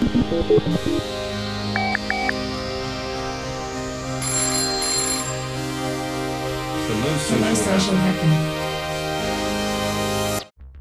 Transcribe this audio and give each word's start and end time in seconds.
The 0.00 0.06
most 7.40 7.56
social 7.56 7.96
happening. 7.96 8.57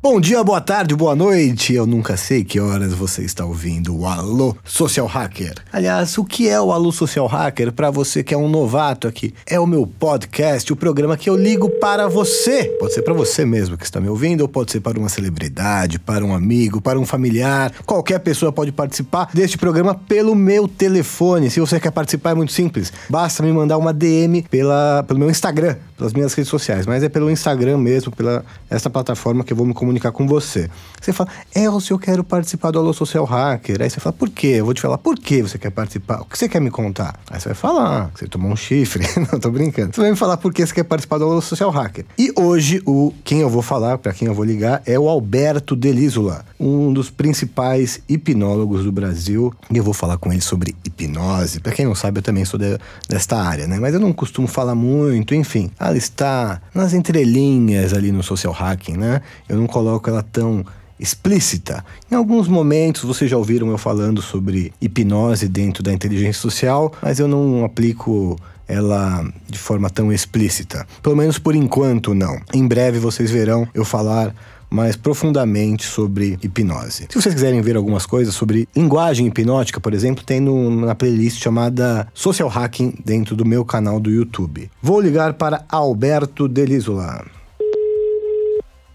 Bom 0.10 0.22
dia, 0.22 0.42
boa 0.42 0.62
tarde, 0.62 0.96
boa 0.96 1.14
noite. 1.14 1.74
Eu 1.74 1.86
nunca 1.86 2.16
sei 2.16 2.42
que 2.42 2.62
horas 2.62 2.94
você 2.94 3.24
está 3.24 3.44
ouvindo 3.44 3.94
o 3.94 4.06
Alô 4.08 4.56
Social 4.64 5.06
Hacker. 5.06 5.56
Aliás, 5.70 6.18
o 6.18 6.24
que 6.24 6.48
é 6.48 6.60
o 6.62 6.72
Alô 6.72 6.94
Social 6.94 7.28
Hacker 7.28 7.74
para 7.74 7.92
você 7.92 8.24
que 8.24 8.34
é 8.34 8.38
um 8.38 8.48
novato 8.48 9.06
aqui? 9.06 9.34
É 9.46 9.60
o 9.60 9.68
meu 9.68 9.86
podcast, 9.86 10.72
o 10.72 10.78
programa 10.78 11.18
que 11.18 11.30
eu 11.30 11.36
ligo 11.36 11.70
para 11.70 12.08
você. 12.08 12.74
Pode 12.80 12.94
ser 12.94 13.02
para 13.02 13.14
você 13.14 13.44
mesmo 13.44 13.78
que 13.78 13.84
está 13.84 14.00
me 14.00 14.08
ouvindo, 14.08 14.44
ou 14.44 14.48
pode 14.48 14.72
ser 14.72 14.80
para 14.80 14.98
uma 14.98 15.10
celebridade, 15.10 16.00
para 16.00 16.24
um 16.24 16.34
amigo, 16.34 16.80
para 16.80 16.98
um 16.98 17.06
familiar. 17.06 17.74
Qualquer 17.86 18.20
pessoa 18.20 18.50
pode 18.50 18.72
participar 18.72 19.30
deste 19.34 19.58
programa 19.58 19.94
pelo 19.94 20.34
meu 20.34 20.70
telefone. 20.70 21.52
Se 21.52 21.60
você 21.60 21.82
quer 21.82 21.92
participar, 21.92 22.32
é 22.32 22.36
muito 22.36 22.54
simples. 22.54 22.94
Basta 23.10 23.44
me 23.44 23.52
mandar 23.52 23.78
uma 23.78 23.92
DM 23.92 24.44
pela, 24.44 25.04
pelo 25.06 25.20
meu 25.20 25.30
Instagram, 25.30 25.76
pelas 25.98 26.14
minhas 26.14 26.34
redes 26.34 26.50
sociais, 26.50 26.86
mas 26.86 27.04
é 27.04 27.10
pelo 27.10 27.30
Instagram 27.30 27.78
mesmo, 27.78 28.12
pela 28.16 28.46
essa 28.70 28.90
plataforma 28.90 29.44
que 29.44 29.52
eu 29.52 29.58
vou 29.58 29.66
me 29.66 29.74
comunicar 29.74 30.12
com 30.12 30.28
você. 30.28 30.70
Você 31.02 31.12
fala, 31.12 31.30
Elcio, 31.56 31.96
eu 31.96 32.00
quero 32.00 32.24
participar 32.24 32.72
do 32.72 32.80
Alô 32.80 32.94
Social 32.94 33.26
Hacker. 33.26 33.82
Aí 33.82 33.90
você 33.90 34.00
fala, 34.00 34.14
por 34.14 34.30
quê? 34.30 34.56
Eu 34.58 34.66
vou 34.66 34.74
te 34.74 34.82
falar, 34.82 34.98
por 34.98 35.18
que 35.18 35.42
você 35.42 35.58
quer 35.58 35.72
participar? 35.72 36.22
O 36.22 36.26
que 36.26 36.38
você 36.38 36.48
quer 36.48 36.62
me 36.62 36.70
contar? 36.70 37.20
Aí 37.30 37.40
você 37.40 37.50
vai 37.50 37.56
falar, 37.56 38.12
que 38.12 38.20
você 38.20 38.28
tomou 38.28 38.52
um 38.52 38.56
chifre. 38.56 39.06
Não, 39.32 39.40
tô 39.40 39.50
brincando. 39.50 39.96
Você 39.96 40.02
vai 40.02 40.12
me 40.12 40.18
falar 40.18 40.38
por 40.38 40.54
que 40.54 40.66
você 40.66 40.74
quer 40.74 40.84
participar 40.84 41.18
do 41.18 41.26
Alô 41.26 41.42
Social 41.42 41.72
Hacker. 41.72 42.06
E 42.18 42.32
hoje, 42.36 42.82
o 42.86 43.14
quem 43.24 43.40
eu 43.40 43.50
vou 43.50 43.62
falar, 43.62 43.98
para 43.98 44.14
quem 44.14 44.28
eu 44.28 44.34
vou 44.34 44.46
ligar, 44.46 44.82
é 44.86 45.00
o 45.00 45.10
Alberto 45.10 45.76
Delísula, 45.76 46.46
um 46.60 46.94
dos 46.94 47.10
principais 47.10 48.02
hipnólogos 48.08 48.84
do 48.84 48.92
Brasil. 48.92 49.54
E 49.72 49.78
eu 49.78 49.84
vou 49.84 49.94
falar 49.94 50.18
com 50.18 50.32
ele 50.32 50.42
sobre 50.42 50.76
hipnose. 50.86 51.60
Para 51.60 51.72
quem 51.72 51.86
não 51.86 51.96
sabe, 51.96 52.20
eu 52.20 52.24
também 52.24 52.46
sou 52.46 52.60
de, 52.60 52.78
desta 53.10 53.38
área, 53.38 53.68
né? 53.68 53.80
Mas 53.80 53.94
eu 53.94 54.00
não 54.00 54.14
costumo 54.14 54.48
falar 54.48 54.76
muito, 54.76 55.34
enfim. 55.34 55.72
Ela 55.88 55.98
está 55.98 56.62
nas 56.74 56.94
entrelinhas 56.94 57.94
ali 57.94 58.12
no 58.12 58.22
social 58.22 58.54
hacking, 58.54 58.98
né? 58.98 59.22
Eu 59.48 59.58
não 59.58 59.68
coloco 59.68 60.10
ela 60.10 60.22
tão 60.22 60.66
explícita. 61.00 61.86
Em 62.12 62.16
alguns 62.16 62.48
momentos 62.48 63.04
vocês 63.04 63.30
já 63.30 63.38
ouviram 63.38 63.70
eu 63.70 63.78
falando 63.78 64.22
sobre 64.22 64.74
hipnose 64.82 65.48
dentro 65.48 65.84
da 65.84 65.94
inteligência 65.94 66.42
social, 66.42 66.92
mas 67.02 67.20
eu 67.20 67.28
não 67.28 67.64
aplico 67.64 68.38
ela 68.68 69.26
de 69.48 69.58
forma 69.58 69.90
tão 69.90 70.12
explícita. 70.12 70.86
Pelo 71.02 71.16
menos 71.16 71.40
por 71.40 71.56
enquanto 71.56 72.14
não. 72.14 72.40
Em 72.54 72.68
breve 72.68 73.00
vocês 73.00 73.32
verão 73.32 73.68
eu 73.74 73.86
falar 73.86 74.36
mais 74.70 74.96
profundamente 74.96 75.86
sobre 75.86 76.38
hipnose. 76.42 77.08
Se 77.10 77.22
vocês 77.22 77.34
quiserem 77.34 77.62
ver 77.62 77.76
algumas 77.76 78.06
coisas 78.06 78.34
sobre 78.34 78.68
linguagem 78.76 79.28
hipnótica, 79.28 79.80
por 79.80 79.94
exemplo, 79.94 80.24
tem 80.24 80.40
na 80.40 80.96
playlist 80.96 81.42
chamada 81.42 82.08
Social 82.14 82.50
Hacking 82.50 82.96
dentro 83.04 83.36
do 83.36 83.46
meu 83.46 83.64
canal 83.64 84.00
do 84.00 84.10
YouTube. 84.10 84.70
Vou 84.82 85.00
ligar 85.00 85.34
para 85.34 85.64
Alberto 85.70 86.48
Delisola. 86.48 87.26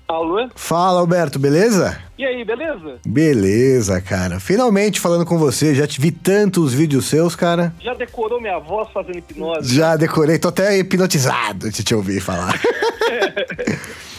Alô? 0.09 0.47
Fala, 0.55 1.00
Alberto, 1.00 1.39
beleza? 1.39 1.98
E 2.19 2.25
aí, 2.25 2.45
beleza? 2.45 2.98
Beleza, 3.06 3.98
cara. 4.00 4.39
Finalmente 4.39 5.00
falando 5.00 5.25
com 5.25 5.39
você. 5.39 5.75
Já 5.75 5.87
te 5.87 5.98
vi 5.98 6.11
tantos 6.11 6.75
vídeos 6.75 7.06
seus, 7.06 7.34
cara. 7.34 7.73
Já 7.81 7.95
decorou 7.95 8.39
minha 8.39 8.59
voz 8.59 8.89
fazendo 8.93 9.19
hipnose? 9.19 9.75
Já 9.75 9.97
decorei, 9.97 10.39
tô 10.39 10.48
até 10.48 10.78
hipnotizado 10.78 11.70
de 11.70 11.83
te 11.83 11.95
ouvir 11.95 12.20
falar. 12.20 12.61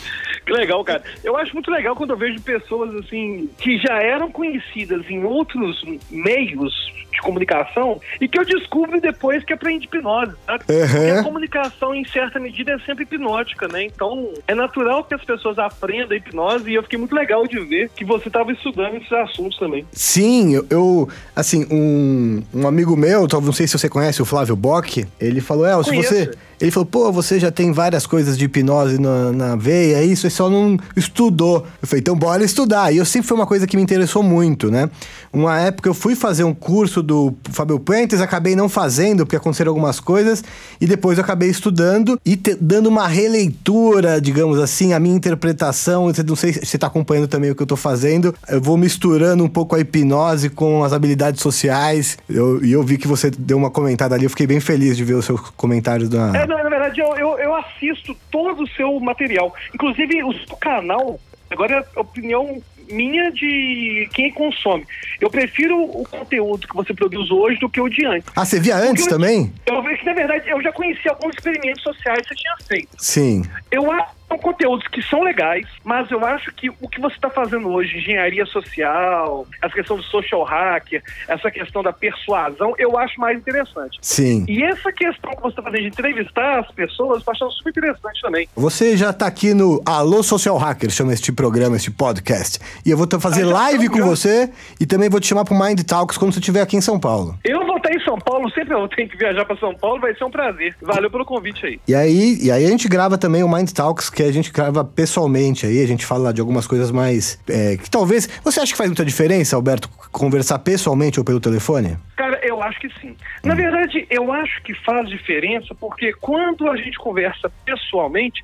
Que 0.54 0.60
legal, 0.60 0.84
cara. 0.84 1.04
Eu 1.24 1.36
acho 1.36 1.54
muito 1.54 1.72
legal 1.72 1.96
quando 1.96 2.12
eu 2.12 2.18
vejo 2.18 2.40
pessoas 2.42 2.94
assim 2.96 3.50
que 3.58 3.78
já 3.80 4.02
eram 4.02 4.32
conhecidas 4.32 5.10
em 5.10 5.24
outros 5.24 5.84
meios 6.12 6.94
de 7.12 7.22
comunicação 7.22 8.00
e 8.20 8.28
que 8.28 8.38
eu 8.38 8.46
descubro 8.46 9.00
depois 9.00 9.44
que 9.44 9.54
aprendi 9.54 9.86
hipnose, 9.86 10.34
sabe? 10.46 10.64
Uhum. 10.70 10.88
Porque 10.88 11.10
a 11.12 11.24
comunicação, 11.24 11.96
em 11.96 12.06
certa 12.06 12.40
medida, 12.40 12.72
é 12.72 12.80
sempre 12.80 13.04
hipnótica, 13.04 13.68
né? 13.68 13.84
Então, 13.84 14.32
é 14.48 14.54
natural 14.54 15.04
que 15.04 15.14
as 15.14 15.24
pessoas 15.24 15.58
aprendam 15.58 16.12
a 16.12 16.16
hipnose 16.16 16.70
e 16.70 16.76
eu 16.76 16.84
fiquei 16.84 17.00
muito 17.00 17.16
legal 17.16 17.48
de 17.48 17.60
ver 17.60 17.90
que 17.96 18.06
você 18.06 18.28
estava 18.28 18.52
estudando 18.52 18.96
esses 18.96 19.12
assuntos 19.12 19.58
também. 19.58 19.86
Sim, 19.92 20.56
eu, 20.56 20.66
eu 20.70 21.10
assim, 21.36 21.66
um, 21.72 22.44
um 22.54 22.68
amigo 22.68 22.96
meu, 22.96 23.28
não 23.28 23.54
sei 23.54 23.68
se 23.68 23.78
você 23.78 23.90
conhece 23.90 24.22
o 24.22 24.26
Flávio 24.26 24.56
Bock, 24.56 25.06
ele 25.20 25.42
falou, 25.42 25.66
é, 25.66 25.84
se 25.84 25.90
Conheço. 25.90 26.14
você... 26.14 26.32
Ele 26.64 26.72
falou, 26.72 26.86
pô, 26.86 27.12
você 27.12 27.40
já 27.42 27.52
tem 27.52 27.74
várias 27.74 28.08
coisas 28.08 28.38
de 28.38 28.46
hipnose 28.46 28.98
na, 28.98 29.34
na 29.34 29.56
veia, 29.58 29.98
é 29.98 30.06
isso, 30.06 30.22
você 30.22 30.30
só 30.30 30.50
não 30.50 30.78
estudou. 30.96 31.68
Eu 31.82 31.88
falei, 31.88 32.00
então 32.00 32.16
bora 32.16 32.42
estudar. 32.42 32.92
E 32.94 32.98
eu 32.98 33.06
sempre 33.06 33.28
foi 33.28 33.36
uma 33.36 33.46
coisa 33.46 33.68
que 33.68 33.76
me 33.76 33.84
interessou 33.84 34.24
muito, 34.24 34.72
né? 34.72 34.90
Uma 35.34 35.60
época 35.60 35.90
eu 35.90 35.94
fui 35.94 36.16
fazer 36.16 36.46
um 36.46 36.54
curso 36.54 37.04
do 37.04 37.34
Fábio 37.52 37.78
Puentes, 37.80 38.22
acabei 38.22 38.56
não 38.56 38.70
fazendo, 38.70 39.26
porque 39.26 39.36
aconteceram 39.36 39.72
algumas 39.72 40.00
coisas, 40.00 40.42
e 40.80 40.88
depois 40.88 41.18
eu 41.18 41.24
acabei 41.26 41.50
estudando 41.50 42.18
e 42.26 42.38
te- 42.38 42.56
dando 42.60 42.88
uma 42.88 43.08
releitura, 43.08 44.22
digamos 44.22 44.58
assim, 44.60 44.94
a 44.94 45.00
minha 45.00 45.16
interpretação. 45.16 46.06
Você- 46.06 46.24
Não 46.24 46.36
sei 46.38 46.54
se 46.54 46.66
você 46.66 46.78
está 46.78 46.88
acompanhando 46.88 47.28
também 47.28 47.52
o 47.52 47.56
que 47.56 47.62
eu 47.62 47.68
tô 47.68 47.76
fazendo. 47.76 48.34
Eu 48.48 48.62
vou 48.62 48.78
misturando 48.78 49.44
um 49.44 49.50
pouco 49.50 49.76
a 49.76 49.80
hipnose 49.82 50.50
com 50.50 50.84
as 50.84 50.94
habilidades 50.94 51.42
sociais. 51.42 52.18
Eu- 52.30 52.64
E 52.64 52.72
eu, 52.72 52.82
vi 52.84 52.98
que 52.98 53.08
você 53.08 53.30
deu 53.30 53.58
uma 53.58 53.70
comentada 53.70 54.16
ali, 54.16 54.24
eu 54.24 54.30
fiquei 54.30 54.48
bem 54.48 54.60
feliz 54.62 54.96
de 54.96 55.04
ver 55.04 55.16
os 55.16 55.26
seus 55.26 55.42
comentários 55.58 56.08
da. 56.08 56.32
É, 56.38 56.48
na 56.62 56.70
verdade, 56.70 57.00
eu, 57.00 57.16
eu, 57.16 57.40
eu 57.40 57.56
assisto 57.56 58.16
todo 58.30 58.64
o 58.64 58.68
seu 58.70 59.00
material. 59.00 59.54
Inclusive, 59.74 60.24
o 60.24 60.34
seu 60.34 60.56
canal, 60.58 61.20
agora 61.50 61.88
é 61.96 62.00
opinião 62.00 62.62
minha 62.92 63.32
de 63.32 64.10
quem 64.14 64.30
consome. 64.34 64.86
Eu 65.22 65.30
prefiro 65.30 65.82
o 65.82 66.06
conteúdo 66.06 66.68
que 66.68 66.76
você 66.76 66.94
produz 66.94 67.32
hoje 67.32 67.58
do 67.60 67.70
que 67.70 67.80
o 67.80 67.88
de 67.88 68.06
antes. 68.06 68.30
Ah, 68.36 68.44
você 68.44 68.60
via 68.60 68.76
antes 68.76 69.06
eu- 69.06 69.10
também? 69.14 69.54
Eu 69.66 69.82
vejo 69.82 70.00
que, 70.00 70.06
na 70.06 70.14
verdade, 70.14 70.50
eu 70.50 70.62
já 70.62 70.72
conheci 70.74 71.08
alguns 71.08 71.34
experimentos 71.34 71.82
sociais 71.82 72.20
que 72.22 72.28
você 72.28 72.36
tinha 72.36 72.56
feito. 72.68 72.90
Sim. 72.98 73.42
Eu 73.72 73.90
acho 73.90 74.12
são 74.34 74.38
conteúdos 74.38 74.88
que 74.88 75.02
são 75.04 75.22
legais, 75.22 75.68
mas 75.84 76.10
eu 76.10 76.24
acho 76.26 76.52
que 76.54 76.70
o 76.70 76.88
que 76.90 77.00
você 77.00 77.16
está 77.16 77.30
fazendo 77.30 77.70
hoje, 77.70 77.98
engenharia 77.98 78.46
social, 78.46 79.46
essa 79.62 79.74
questão 79.74 79.98
do 79.98 80.04
social 80.04 80.44
hacker, 80.44 81.04
essa 81.28 81.52
questão 81.52 81.84
da 81.84 81.94
persuasão, 81.94 82.74
eu 82.78 82.98
acho 82.98 83.20
mais 83.20 83.38
interessante. 83.38 84.00
Sim. 84.02 84.46
E 84.48 84.64
essa 84.64 84.92
questão 84.92 85.32
que 85.32 85.42
você 85.42 85.50
está 85.50 85.62
fazendo 85.62 85.82
de 85.82 85.88
entrevistar 85.88 86.60
as 86.60 86.72
pessoas, 86.72 87.24
eu 87.26 87.32
achando 87.32 87.52
super 87.52 87.70
interessante 87.70 88.22
também. 88.22 88.48
Você 88.56 88.98
já 88.98 89.14
tá 89.14 89.28
aqui 89.28 89.54
no 89.54 89.82
Alô 89.86 90.24
Social 90.24 90.58
Hacker, 90.58 90.90
chama 90.90 91.14
este 91.14 91.32
programa, 91.32 91.76
este 91.76 91.92
podcast. 91.92 92.60
E 92.86 92.90
eu 92.90 92.98
vou 92.98 93.08
fazer 93.20 93.44
Ah, 93.44 93.54
live 93.54 93.90
com 93.90 94.02
você 94.02 94.50
e 94.80 94.86
também 94.86 95.10
vou 95.10 95.20
te 95.20 95.28
chamar 95.28 95.46
pro 95.46 95.56
Mind 95.56 95.82
Talks 95.84 96.18
quando 96.18 96.34
você 96.34 96.40
estiver 96.40 96.62
aqui 96.62 96.76
em 96.76 96.82
São 96.82 97.00
Paulo. 97.00 97.38
Eu 97.44 97.66
vou 97.66 97.78
estar 97.78 97.92
em 97.94 98.00
São 98.04 98.18
Paulo, 98.18 98.50
sempre 98.52 98.74
eu 98.74 98.88
tenho 98.88 99.08
que 99.08 99.18
viajar 99.18 99.46
para 99.46 99.58
São 99.58 99.76
Paulo, 99.76 100.00
vai 100.02 100.16
ser 100.16 100.24
um 100.24 100.32
prazer. 100.32 100.76
Valeu 100.82 101.12
pelo 101.12 101.26
convite 101.26 101.66
aí. 101.66 101.80
E 101.88 101.94
aí, 101.94 102.38
e 102.42 102.52
aí 102.52 102.66
a 102.66 102.70
gente 102.70 102.88
grava 102.88 103.18
também 103.18 103.44
o 103.44 103.50
Mind 103.50 103.70
Talks, 103.72 104.10
que 104.10 104.23
a 104.24 104.32
gente 104.32 104.52
grava 104.52 104.84
pessoalmente 104.84 105.66
aí, 105.66 105.82
a 105.84 105.88
gente 105.88 106.06
fala 106.06 106.34
de 106.34 106.40
algumas 106.42 106.66
coisas 106.68 106.92
mais. 106.92 107.40
é, 107.50 107.78
que 107.78 107.90
talvez. 107.90 108.28
Você 108.44 108.60
acha 108.60 108.72
que 108.72 108.78
faz 108.78 108.90
muita 108.90 109.06
diferença, 109.06 109.56
Alberto, 109.56 109.90
conversar 110.12 110.60
pessoalmente 110.60 111.20
ou 111.20 111.26
pelo 111.26 111.40
telefone? 111.40 111.98
Cara, 112.16 112.40
eu 112.44 112.62
acho 112.62 112.80
que 112.80 112.90
sim. 113.00 113.16
Na 113.44 113.56
verdade, 113.56 114.06
eu 114.10 114.32
acho 114.32 114.62
que 114.64 114.74
faz 114.84 115.08
diferença 115.10 115.74
porque 115.80 116.14
quando 116.14 116.70
a 116.70 116.78
gente 116.78 116.98
conversa 116.98 117.52
pessoalmente, 117.66 118.42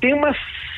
tem 0.00 0.14
uma 0.14 0.34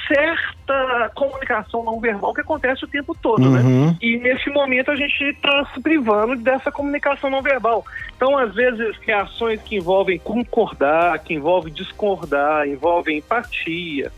certa 0.06 1.10
comunicação 1.14 1.84
não 1.84 2.00
verbal 2.00 2.32
que 2.32 2.40
acontece 2.40 2.82
o 2.84 2.88
tempo 2.88 3.14
todo, 3.20 3.42
Uhum. 3.42 3.86
né? 3.88 3.96
E 4.00 4.16
nesse 4.16 4.48
momento 4.48 4.90
a 4.90 4.96
gente 4.96 5.22
está 5.22 5.66
se 5.74 5.80
privando 5.82 6.34
dessa 6.36 6.72
comunicação 6.72 7.28
não 7.28 7.42
verbal. 7.42 7.84
Então, 8.16 8.36
às 8.38 8.54
vezes, 8.54 8.96
reações 9.06 9.60
que 9.62 9.76
envolvem 9.76 10.18
concordar, 10.18 11.18
que 11.18 11.34
envolvem 11.34 11.72
discordar, 11.72 12.66
envolvem 12.66 13.18
empatia. 13.18 14.10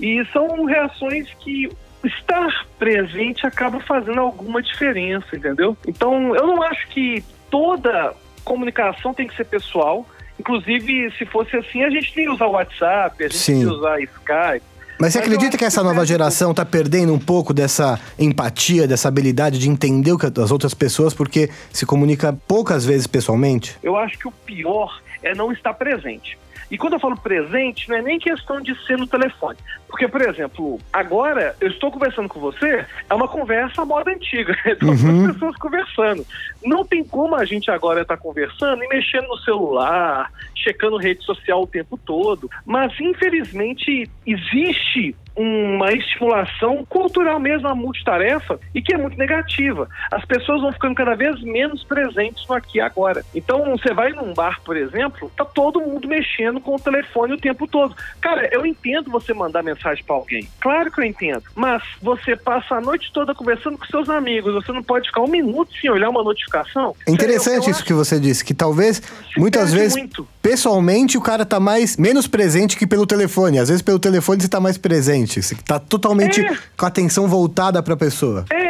E 0.00 0.24
são 0.32 0.64
reações 0.64 1.28
que 1.40 1.70
estar 2.04 2.66
presente 2.78 3.46
acaba 3.46 3.80
fazendo 3.80 4.20
alguma 4.20 4.62
diferença, 4.62 5.36
entendeu? 5.36 5.76
Então, 5.86 6.34
eu 6.34 6.46
não 6.46 6.62
acho 6.62 6.88
que 6.88 7.24
toda 7.50 8.14
comunicação 8.44 9.14
tem 9.14 9.28
que 9.28 9.36
ser 9.36 9.44
pessoal. 9.44 10.06
Inclusive, 10.38 11.12
se 11.16 11.24
fosse 11.24 11.56
assim, 11.56 11.84
a 11.84 11.90
gente 11.90 12.18
ia 12.20 12.32
usar 12.32 12.46
o 12.46 12.52
WhatsApp, 12.52 13.24
a 13.24 13.28
gente 13.28 13.38
Sim. 13.38 13.60
ia 13.62 13.70
usar 13.70 14.00
Skype. 14.00 14.72
Mas 14.98 15.14
você 15.14 15.18
Mas 15.18 15.26
acredita 15.26 15.56
que 15.56 15.64
essa 15.64 15.80
que 15.80 15.86
nova 15.86 16.06
geração 16.06 16.54
tá 16.54 16.64
perdendo 16.64 17.12
um 17.12 17.18
pouco 17.18 17.52
dessa 17.52 17.98
empatia, 18.18 18.86
dessa 18.86 19.08
habilidade 19.08 19.58
de 19.58 19.68
entender 19.68 20.12
o 20.12 20.18
que 20.18 20.26
as 20.26 20.50
outras 20.50 20.74
pessoas, 20.74 21.12
porque 21.12 21.50
se 21.72 21.84
comunica 21.84 22.32
poucas 22.46 22.84
vezes 22.84 23.06
pessoalmente? 23.06 23.76
Eu 23.82 23.96
acho 23.96 24.18
que 24.18 24.28
o 24.28 24.30
pior 24.30 25.00
é 25.22 25.34
não 25.34 25.52
estar 25.52 25.74
presente. 25.74 26.38
E 26.72 26.78
quando 26.78 26.94
eu 26.94 27.00
falo 27.00 27.14
presente, 27.20 27.86
não 27.86 27.96
é 27.96 28.00
nem 28.02 28.18
questão 28.18 28.58
de 28.62 28.74
ser 28.86 28.96
no 28.96 29.06
telefone. 29.06 29.58
Porque, 29.86 30.08
por 30.08 30.22
exemplo, 30.22 30.78
agora 30.90 31.54
eu 31.60 31.68
estou 31.68 31.92
conversando 31.92 32.30
com 32.30 32.40
você, 32.40 32.86
é 33.10 33.14
uma 33.14 33.28
conversa 33.28 33.82
à 33.82 33.84
moda 33.84 34.10
antiga. 34.10 34.56
São 34.80 34.88
Uhum. 34.88 35.18
duas 35.24 35.32
pessoas 35.34 35.56
conversando. 35.56 36.26
Não 36.64 36.82
tem 36.82 37.04
como 37.04 37.34
a 37.36 37.44
gente 37.44 37.70
agora 37.70 38.00
estar 38.00 38.16
conversando 38.16 38.82
e 38.82 38.88
mexendo 38.88 39.28
no 39.28 39.36
celular, 39.40 40.32
checando 40.56 40.96
rede 40.96 41.22
social 41.24 41.62
o 41.62 41.66
tempo 41.66 41.98
todo. 41.98 42.50
Mas, 42.64 42.98
infelizmente, 42.98 44.08
existe 44.26 45.14
uma 45.36 45.92
estimulação 45.92 46.84
cultural 46.88 47.40
mesmo, 47.40 47.68
uma 47.68 47.74
multitarefa, 47.74 48.58
e 48.74 48.82
que 48.82 48.94
é 48.94 48.98
muito 48.98 49.16
negativa. 49.16 49.88
As 50.10 50.24
pessoas 50.24 50.60
vão 50.60 50.72
ficando 50.72 50.94
cada 50.94 51.14
vez 51.14 51.40
menos 51.42 51.82
presentes 51.84 52.46
no 52.48 52.54
aqui 52.54 52.78
e 52.78 52.80
agora. 52.80 53.24
Então, 53.34 53.64
você 53.70 53.92
vai 53.94 54.10
num 54.10 54.34
bar, 54.34 54.60
por 54.64 54.76
exemplo, 54.76 55.30
tá 55.36 55.44
todo 55.44 55.80
mundo 55.80 56.06
mexendo 56.06 56.60
com 56.60 56.74
o 56.74 56.80
telefone 56.80 57.34
o 57.34 57.38
tempo 57.38 57.66
todo. 57.66 57.94
Cara, 58.20 58.48
eu 58.52 58.66
entendo 58.66 59.10
você 59.10 59.32
mandar 59.32 59.62
mensagem 59.62 60.04
para 60.04 60.16
alguém. 60.16 60.48
Claro 60.60 60.90
que 60.90 61.00
eu 61.00 61.04
entendo. 61.04 61.42
Mas 61.54 61.82
você 62.00 62.36
passa 62.36 62.76
a 62.76 62.80
noite 62.80 63.10
toda 63.12 63.34
conversando 63.34 63.78
com 63.78 63.86
seus 63.86 64.08
amigos, 64.08 64.54
você 64.54 64.72
não 64.72 64.82
pode 64.82 65.08
ficar 65.08 65.22
um 65.22 65.28
minuto 65.28 65.72
sem 65.80 65.90
olhar 65.90 66.10
uma 66.10 66.22
notificação. 66.22 66.94
É 67.06 67.10
interessante 67.10 67.70
isso 67.70 67.84
que 67.84 67.92
você 67.92 68.20
disse, 68.20 68.44
que 68.44 68.54
talvez, 68.54 69.02
muitas 69.36 69.72
vezes, 69.72 69.96
muito. 69.96 70.26
pessoalmente, 70.42 71.16
o 71.16 71.20
cara 71.20 71.44
tá 71.44 71.58
mais, 71.58 71.96
menos 71.96 72.26
presente 72.26 72.76
que 72.76 72.86
pelo 72.86 73.06
telefone. 73.06 73.58
Às 73.58 73.68
vezes, 73.68 73.82
pelo 73.82 73.98
telefone, 73.98 74.40
você 74.40 74.48
tá 74.48 74.60
mais 74.60 74.76
presente. 74.76 75.21
Você 75.26 75.54
tá 75.54 75.78
totalmente 75.78 76.40
é. 76.40 76.56
com 76.76 76.84
a 76.84 76.88
atenção 76.88 77.28
voltada 77.28 77.82
pra 77.82 77.96
pessoa. 77.96 78.44
É, 78.50 78.61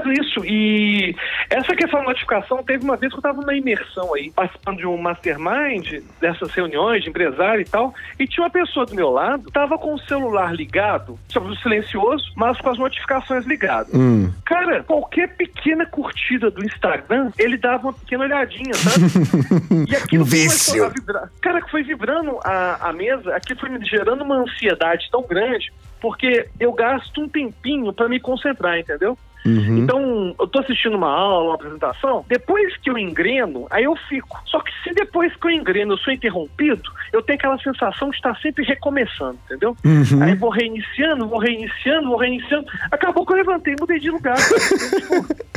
é 0.00 0.10
engraçado 0.10 0.12
isso. 0.12 0.44
E 0.44 1.14
essa 1.48 1.74
questão 1.74 2.00
da 2.00 2.06
notificação, 2.06 2.62
teve 2.62 2.84
uma 2.84 2.96
vez 2.96 3.12
que 3.12 3.18
eu 3.18 3.22
tava 3.22 3.40
numa 3.40 3.54
imersão 3.54 4.14
aí, 4.14 4.30
participando 4.30 4.78
de 4.78 4.86
um 4.86 4.96
mastermind, 4.96 6.02
dessas 6.20 6.50
reuniões 6.52 7.02
de 7.02 7.10
empresário 7.10 7.60
e 7.60 7.64
tal, 7.64 7.94
e 8.18 8.26
tinha 8.26 8.44
uma 8.44 8.50
pessoa 8.50 8.86
do 8.86 8.94
meu 8.94 9.10
lado, 9.10 9.50
tava 9.50 9.78
com 9.78 9.94
o 9.94 9.98
celular 10.00 10.54
ligado, 10.54 11.18
silencioso, 11.62 12.32
mas 12.36 12.58
com 12.58 12.70
as 12.70 12.78
notificações 12.78 13.44
ligadas. 13.46 13.92
Hum. 13.94 14.32
Cara, 14.44 14.82
qualquer 14.82 15.36
pequena 15.36 15.86
curtida 15.86 16.50
do 16.50 16.64
Instagram, 16.64 17.30
ele 17.38 17.56
dava 17.56 17.88
uma 17.88 17.92
pequena 17.92 18.24
olhadinha, 18.24 18.74
sabe? 18.74 19.06
e 19.90 19.96
aquilo 19.96 20.24
um 20.24 20.26
vício. 20.26 20.84
A 20.84 20.88
vibrar. 20.88 21.30
Cara, 21.40 21.60
que 21.60 21.70
foi 21.70 21.82
vibrando 21.82 22.38
a, 22.44 22.88
a 22.88 22.92
mesa, 22.92 23.34
aqui 23.34 23.54
foi 23.54 23.68
me 23.68 23.84
gerando 23.84 24.22
uma 24.22 24.36
ansiedade 24.36 25.08
tão 25.10 25.22
grande, 25.22 25.72
porque 26.00 26.48
eu 26.58 26.72
gasto 26.72 27.20
um 27.20 27.28
tempinho 27.28 27.92
para 27.92 28.08
me 28.08 28.18
concentrar, 28.18 28.78
entendeu? 28.78 29.16
Uhum. 29.44 29.78
Então, 29.78 30.34
eu 30.38 30.46
tô 30.46 30.60
assistindo 30.60 30.96
uma 30.96 31.10
aula, 31.10 31.50
uma 31.50 31.54
apresentação, 31.54 32.24
depois 32.28 32.76
que 32.78 32.90
eu 32.90 32.98
engreno, 32.98 33.66
aí 33.70 33.84
eu 33.84 33.96
fico. 34.08 34.40
Só 34.46 34.60
que 34.60 34.70
se 34.82 34.94
depois 34.94 35.34
que 35.36 35.46
eu 35.46 35.50
engreno 35.50 35.94
eu 35.94 35.98
sou 35.98 36.12
interrompido, 36.12 36.90
eu 37.12 37.22
tenho 37.22 37.38
aquela 37.38 37.58
sensação 37.58 38.10
de 38.10 38.16
estar 38.16 38.36
sempre 38.40 38.64
recomeçando, 38.64 39.38
entendeu? 39.46 39.76
Uhum. 39.84 40.22
Aí 40.22 40.34
vou 40.34 40.50
reiniciando, 40.50 41.26
vou 41.26 41.38
reiniciando, 41.38 42.08
vou 42.08 42.18
reiniciando. 42.18 42.66
Acabou 42.90 43.24
que 43.24 43.32
eu 43.32 43.36
levantei 43.36 43.74
e 43.74 43.80
mudei 43.80 43.98
de 43.98 44.10
lugar. 44.10 44.36
tipo, 44.36 45.26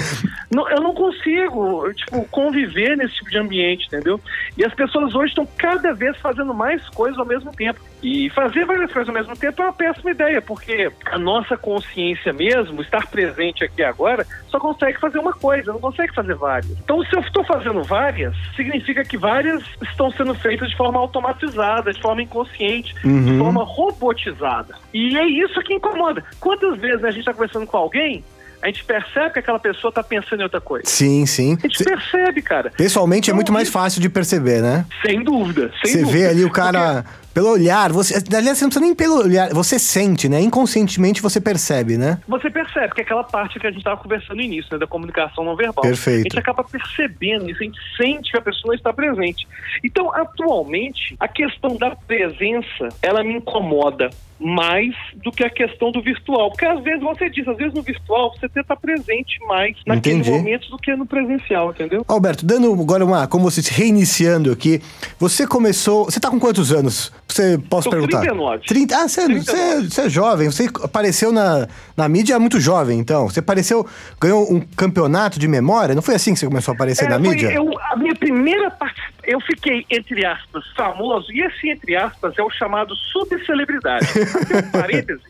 não, 0.54 0.70
eu 0.70 0.82
não 0.82 0.94
consigo, 0.94 1.92
tipo, 1.94 2.26
conviver 2.30 2.96
nesse 2.98 3.16
tipo 3.16 3.30
de 3.30 3.38
ambiente, 3.38 3.88
entendeu? 3.88 4.20
E 4.58 4.66
as 4.66 4.74
pessoas 4.74 5.14
hoje 5.16 5.30
estão 5.30 5.48
cada 5.58 5.94
vez 5.94 6.18
fazendo 6.18 6.54
mais 6.54 6.88
coisas 6.90 7.18
ao 7.18 7.26
mesmo 7.26 7.52
tempo. 7.52 7.80
E 8.02 8.30
fazer 8.32 8.66
várias 8.66 8.92
coisas 8.92 9.08
ao 9.08 9.16
mesmo 9.16 9.36
tempo 9.36 9.62
é 9.62 9.66
uma 9.66 9.74
péssima 9.74 10.12
ideia, 10.12 10.42
porque 10.42 10.92
a 11.06 11.18
nossa 11.18 11.56
consciência 11.56 12.34
mesmo, 12.34 12.82
estar 12.82 13.08
presente 13.08 13.64
aqui 13.64 13.82
agora, 13.82 14.28
só 14.48 14.60
consegue 14.60 15.00
fazer 15.00 15.20
uma 15.20 15.34
coisa, 15.34 15.72
não 15.72 15.80
consegue 15.80 16.14
fazer 16.14 16.36
várias. 16.36 16.72
Então, 16.72 17.02
se 17.06 17.16
eu 17.16 17.22
estou 17.22 17.44
fazendo 17.46 17.82
várias, 17.84 18.36
significa 18.56 19.06
que 19.06 19.18
várias 19.18 19.64
estão 19.82 20.12
sendo 20.12 20.36
feitas 20.36 20.70
de 20.70 20.76
forma 20.76 21.00
automatizada, 21.00 21.94
de 21.94 22.02
forma 22.02 22.22
inconsciente, 22.22 22.94
uhum. 23.06 23.26
de 23.26 23.38
forma 23.38 23.64
robotizada. 23.64 24.76
E 24.94 25.18
é 25.18 25.26
isso 25.26 25.62
que 25.62 25.74
incomoda. 25.74 26.24
Quantas 26.40 26.78
vezes 26.78 27.02
né, 27.02 27.08
a 27.08 27.12
gente 27.12 27.22
está 27.22 27.34
conversando 27.34 27.66
com 27.66 27.78
alguém 27.78 28.24
a 28.64 28.68
gente 28.68 28.86
percebe 28.86 29.34
que 29.34 29.40
aquela 29.40 29.60
pessoa 29.60 29.90
está 29.90 30.02
pensando 30.02 30.40
em 30.40 30.44
outra 30.44 30.62
coisa. 30.62 30.86
Sim, 30.88 31.26
sim. 31.26 31.58
A 31.62 31.68
gente 31.68 31.80
Cê... 31.80 31.84
percebe, 31.84 32.42
cara. 32.42 32.72
Pessoalmente 32.72 33.30
então, 33.30 33.34
é 33.34 33.36
muito 33.36 33.52
mais 33.52 33.68
fácil 33.68 34.00
de 34.00 34.08
perceber, 34.08 34.62
né? 34.62 34.86
Sem 35.06 35.22
dúvida. 35.22 35.70
Você 35.84 36.06
vê 36.06 36.28
ali 36.28 36.46
o 36.46 36.50
cara. 36.50 37.04
Porque... 37.04 37.23
Pelo 37.34 37.50
olhar, 37.50 37.92
você. 37.92 38.16
Aliás, 38.36 38.58
você 38.58 38.66
não 38.66 38.70
precisa 38.70 38.86
nem 38.86 38.94
pelo 38.94 39.18
olhar, 39.18 39.52
você 39.54 39.80
sente, 39.80 40.30
né? 40.30 40.40
Inconscientemente 40.40 41.22
você 41.22 41.42
percebe, 41.42 41.98
né? 41.98 42.20
Você 42.28 42.50
percebe, 42.50 42.94
que 42.94 43.02
é 43.02 43.04
aquela 43.04 43.24
parte 43.24 43.60
que 43.60 43.66
a 43.66 43.72
gente 43.72 43.80
estava 43.80 43.98
conversando 43.98 44.38
no 44.38 44.42
início, 44.44 44.70
né? 44.72 44.78
Da 44.78 44.86
comunicação 44.86 45.44
não 45.44 45.56
verbal. 45.56 45.82
Perfeito. 45.82 46.20
A 46.20 46.24
gente 46.24 46.40
acaba 46.40 46.64
percebendo 46.64 47.50
isso, 47.50 47.62
a 47.62 47.66
gente 47.66 47.80
sente 47.98 48.32
que 48.32 48.38
a 48.38 48.42
pessoa 48.42 48.76
está 48.76 48.94
presente. 48.94 49.48
Então, 49.84 50.14
atualmente, 50.14 51.16
a 51.20 51.28
questão 51.28 51.76
da 51.76 51.96
presença, 51.96 52.90
ela 53.02 53.24
me 53.24 53.36
incomoda 53.36 54.10
mais 54.40 54.94
do 55.24 55.32
que 55.32 55.44
a 55.44 55.50
questão 55.50 55.92
do 55.92 56.02
virtual. 56.02 56.52
Porque 56.52 56.66
às 56.66 56.84
vezes 56.84 57.02
você 57.02 57.30
diz, 57.30 57.48
às 57.48 57.56
vezes 57.58 57.74
no 57.74 57.82
virtual 57.82 58.36
você 58.36 58.50
tenta 58.50 58.76
presente 58.76 59.40
mais 59.48 59.76
naqueles 59.86 60.28
Entendi. 60.28 60.38
momentos 60.38 60.70
do 60.70 60.78
que 60.78 60.94
no 60.96 61.06
presencial, 61.06 61.72
entendeu? 61.72 62.04
Alberto, 62.08 62.46
dando 62.46 62.72
agora 62.74 63.06
uma, 63.06 63.28
como 63.28 63.50
você 63.50 63.62
reiniciando 63.74 64.52
aqui, 64.52 64.82
você 65.18 65.48
começou, 65.48 66.06
você 66.06 66.20
tá 66.20 66.30
com 66.30 66.40
quantos 66.40 66.72
anos? 66.72 67.12
Você 67.34 67.58
posso 67.58 67.90
Tô 67.90 67.96
perguntar? 67.96 68.20
39. 68.20 68.66
30, 68.68 68.96
ah, 68.96 69.08
você, 69.08 69.26
39. 69.26 69.44
Você, 69.44 69.90
você 69.90 70.02
é 70.02 70.10
jovem, 70.10 70.52
você 70.52 70.70
apareceu 70.84 71.32
na, 71.32 71.68
na 71.98 72.08
mídia 72.08 72.38
muito 72.38 72.60
jovem, 72.60 73.00
então. 73.00 73.28
Você 73.28 73.40
apareceu, 73.40 73.88
ganhou 74.22 74.54
um 74.54 74.62
campeonato 74.62 75.40
de 75.40 75.48
memória? 75.48 75.96
Não 75.96 76.04
foi 76.04 76.14
assim 76.14 76.34
que 76.34 76.40
você 76.40 76.46
começou 76.46 76.74
a 76.74 76.76
aparecer 76.76 77.06
é, 77.06 77.10
na 77.10 77.18
mídia? 77.18 77.52
Eu, 77.52 77.72
a 77.92 77.96
minha 77.96 78.14
primeira 78.14 78.70
parte, 78.70 79.02
eu 79.24 79.42
fiquei, 79.42 79.84
entre 79.90 80.24
aspas, 80.24 80.64
famoso, 80.76 81.32
e 81.32 81.42
esse 81.42 81.70
entre 81.70 81.96
aspas 81.96 82.38
é 82.38 82.44
o 82.44 82.52
chamado 82.52 82.96
subcelebridade. 82.96 84.06
Um 84.54 84.72
parêntese 84.72 85.24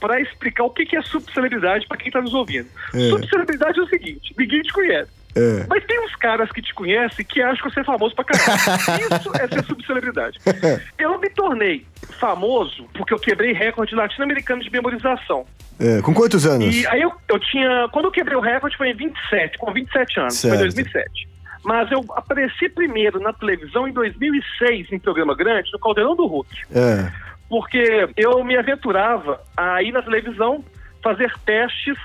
para 0.00 0.20
explicar 0.20 0.64
o 0.64 0.70
que 0.70 0.96
é 0.96 1.02
subcelebridade 1.02 1.86
para 1.86 1.96
quem 1.98 2.08
está 2.08 2.20
nos 2.20 2.34
ouvindo. 2.34 2.66
É. 2.92 3.10
Subcelebridade 3.10 3.78
é 3.78 3.82
o 3.82 3.88
seguinte: 3.88 4.34
ninguém 4.36 4.62
te 4.62 4.72
conhece. 4.72 5.10
É. 5.36 5.66
Mas 5.68 5.84
tem 5.84 5.98
uns 6.04 6.14
caras 6.16 6.50
que 6.50 6.62
te 6.62 6.72
conhecem 6.74 7.24
que 7.24 7.42
acham 7.42 7.68
que 7.68 7.74
você 7.74 7.80
é 7.80 7.84
famoso 7.84 8.14
pra 8.14 8.24
caralho. 8.24 8.48
Isso 9.20 9.30
é 9.34 9.48
ser 9.48 9.64
subcelebridade. 9.64 10.38
Eu 10.98 11.18
me 11.18 11.28
tornei 11.30 11.86
famoso 12.18 12.86
porque 12.94 13.12
eu 13.12 13.18
quebrei 13.18 13.52
recorde 13.52 13.94
latino-americano 13.94 14.62
de 14.62 14.70
memorização. 14.70 15.44
É, 15.80 16.00
com 16.00 16.14
quantos 16.14 16.46
anos? 16.46 16.74
E 16.74 16.86
aí 16.86 17.02
eu, 17.02 17.12
eu 17.28 17.38
tinha. 17.40 17.88
Quando 17.92 18.06
eu 18.06 18.12
quebrei 18.12 18.36
o 18.36 18.40
recorde 18.40 18.76
foi 18.76 18.90
em 18.90 18.94
27, 18.94 19.58
com 19.58 19.72
27 19.72 20.20
anos. 20.20 20.34
Certo. 20.34 20.54
Foi 20.54 20.58
em 20.58 20.68
2007. 20.68 21.28
Mas 21.64 21.90
eu 21.90 22.04
apareci 22.14 22.68
primeiro 22.68 23.18
na 23.18 23.32
televisão 23.32 23.88
em 23.88 23.92
2006, 23.92 24.92
em 24.92 24.98
programa 24.98 25.34
grande, 25.34 25.72
no 25.72 25.78
Caldeirão 25.78 26.14
do 26.14 26.26
Hulk. 26.26 26.48
É 26.72 27.10
porque 27.48 28.08
eu 28.16 28.42
me 28.42 28.56
aventurava 28.56 29.40
a 29.56 29.82
ir 29.82 29.92
na 29.92 30.02
televisão 30.02 30.64
fazer 31.02 31.32
testes 31.44 31.96